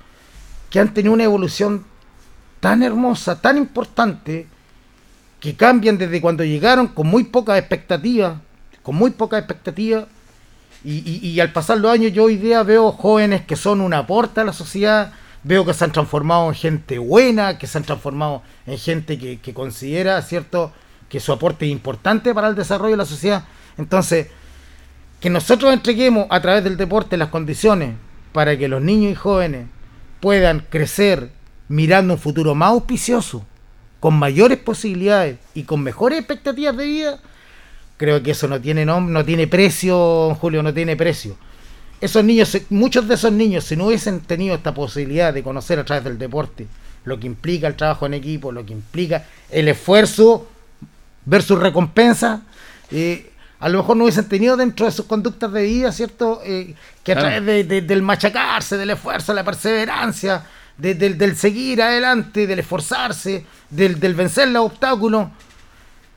[0.74, 1.86] que han tenido una evolución
[2.60, 4.48] tan hermosa, tan importante,
[5.40, 8.38] que cambian desde cuando llegaron con muy pocas expectativas,
[8.82, 10.06] con muy pocas expectativas,
[10.84, 14.46] y, al pasar los años yo hoy día veo jóvenes que son un aporte a
[14.46, 15.14] la sociedad,
[15.44, 19.54] veo que se han transformado en gente buena, que se han transformado en gente que
[19.54, 20.74] considera, ¿cierto?,
[21.08, 23.44] que su aporte es importante para el desarrollo de la sociedad.
[23.78, 24.26] Entonces,
[25.20, 27.94] que nosotros entreguemos a través del deporte las condiciones
[28.32, 29.68] para que los niños y jóvenes
[30.24, 31.32] puedan crecer
[31.68, 33.46] mirando un futuro más auspicioso,
[34.00, 37.20] con mayores posibilidades y con mejores expectativas de vida,
[37.98, 41.36] creo que eso no tiene nom- no tiene precio, Julio, no tiene precio.
[42.00, 45.84] Esos niños, muchos de esos niños, si no hubiesen tenido esta posibilidad de conocer a
[45.84, 46.68] través del deporte,
[47.04, 50.48] lo que implica el trabajo en equipo, lo que implica el esfuerzo
[51.26, 52.44] versus recompensa,
[52.92, 53.30] eh,
[53.66, 56.42] a lo mejor no hubiesen tenido dentro de sus conductas de vida, ¿cierto?
[56.44, 57.30] Eh, que a Claro.
[57.30, 60.44] través de- de- del machacarse, del esfuerzo, la perseverancia,
[60.78, 65.28] de- del, del seguir adelante, del esforzarse, del, del vencer los obstáculos,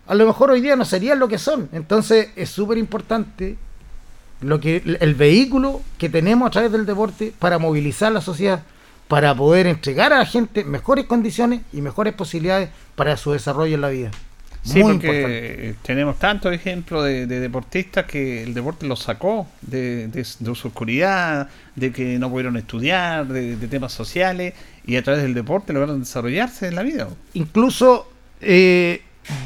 [0.09, 1.69] a lo mejor hoy día no serían lo que son.
[1.73, 3.57] Entonces es súper importante
[4.41, 8.63] lo que el, el vehículo que tenemos a través del deporte para movilizar la sociedad,
[9.09, 13.81] para poder entregar a la gente mejores condiciones y mejores posibilidades para su desarrollo en
[13.81, 14.11] la vida.
[14.67, 15.75] Sí, Muy porque importante.
[15.83, 20.69] tenemos tantos ejemplos de, de deportistas que el deporte los sacó de, de- de su
[20.69, 24.55] oscuridad, de que no pudieron estudiar, de, temas sociales,
[24.85, 27.07] y a través del deporte lograron desarrollarse en la vida.
[27.35, 28.11] Incluso
[28.41, 29.03] eh,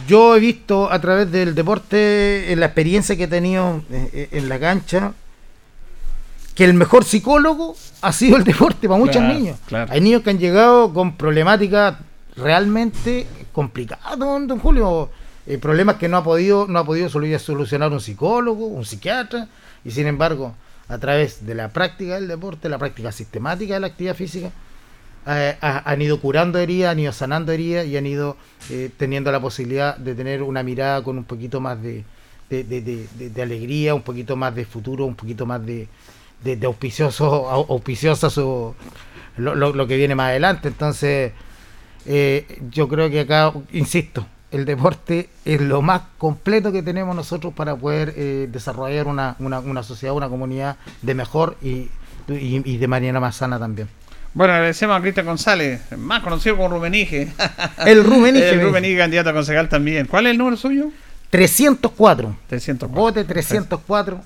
[0.09, 4.49] yo he visto a través del deporte, en la experiencia que he tenido eh, en
[4.49, 5.13] la cancha,
[6.55, 9.59] que el mejor psicólogo ha sido el deporte para muchos Claro, niños.
[9.67, 9.93] claro.
[9.93, 11.97] Hay niños que han llegado con problemáticas
[12.37, 13.27] realmente
[13.61, 15.11] complicadas, don, Julio.
[15.61, 19.49] Problemas que no ha podido no ha podido solu- solucionar un psicólogo, un psiquiatra,
[19.85, 20.55] y sin embargo,
[20.89, 24.51] a través de la práctica del deporte, la práctica sistemática de la actividad física,
[25.27, 28.37] eh, ha- han ido curando heridas, han ido sanando heridas y han ido
[28.71, 32.05] eh, teniendo la posibilidad de tener una mirada con un poquito más de,
[32.49, 35.89] de, alegría, un poquito más de futuro, un poquito más de,
[36.65, 38.75] auspicioso, au- auspiciosa su,
[39.37, 40.69] lo que viene más adelante.
[40.69, 41.33] Entonces,
[42.07, 47.55] eh, yo creo que acá, insisto, el deporte es lo más completo que tenemos nosotros
[47.55, 51.89] para poder eh, desarrollar una, una, una sociedad, una comunidad de mejor y,
[52.29, 53.89] y, y de manera más sana también.
[54.33, 57.33] Bueno, agradecemos a Cristian González, más conocido como Rumenige.
[57.85, 60.07] El Rumenige, el me Rumenige, candidato a concejal también.
[60.07, 60.91] ¿Cuál es el número suyo?
[61.31, 62.37] 304.
[62.49, 63.01] 304.
[63.01, 64.21] Vote 304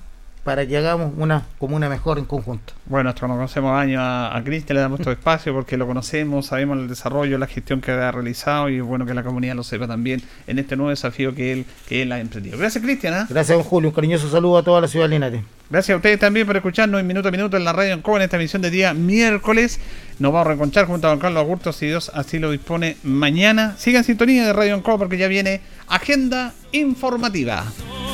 [0.45, 2.73] para que hagamos una comuna mejor en conjunto.
[2.85, 6.45] Bueno, nosotros nos conocemos años a, a Cristian, le damos todo espacio porque lo conocemos,
[6.45, 9.63] sabemos el desarrollo, la gestión que ha realizado y es bueno que la comunidad lo
[9.63, 12.59] sepa también en este nuevo desafío que él, que él ha emprendido.
[12.59, 13.15] Gracias, Cristian.
[13.15, 13.25] ¿ah?
[13.27, 13.89] Gracias, don Julio.
[13.89, 15.41] Un cariñoso saludo a toda la ciudad de Linares.
[15.67, 18.17] Gracias a ustedes también por escucharnos en Minuto a Minuto en la radio en Coba
[18.17, 19.79] en esta emisión de día miércoles.
[20.19, 23.73] Nos vamos a reencontrar junto a don Carlos Agurto, si Dios así lo dispone, mañana.
[23.79, 27.65] Sigan en sintonía de Radio Encoba porque ya viene Agenda Informativa.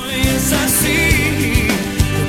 [0.10, 1.41] es así.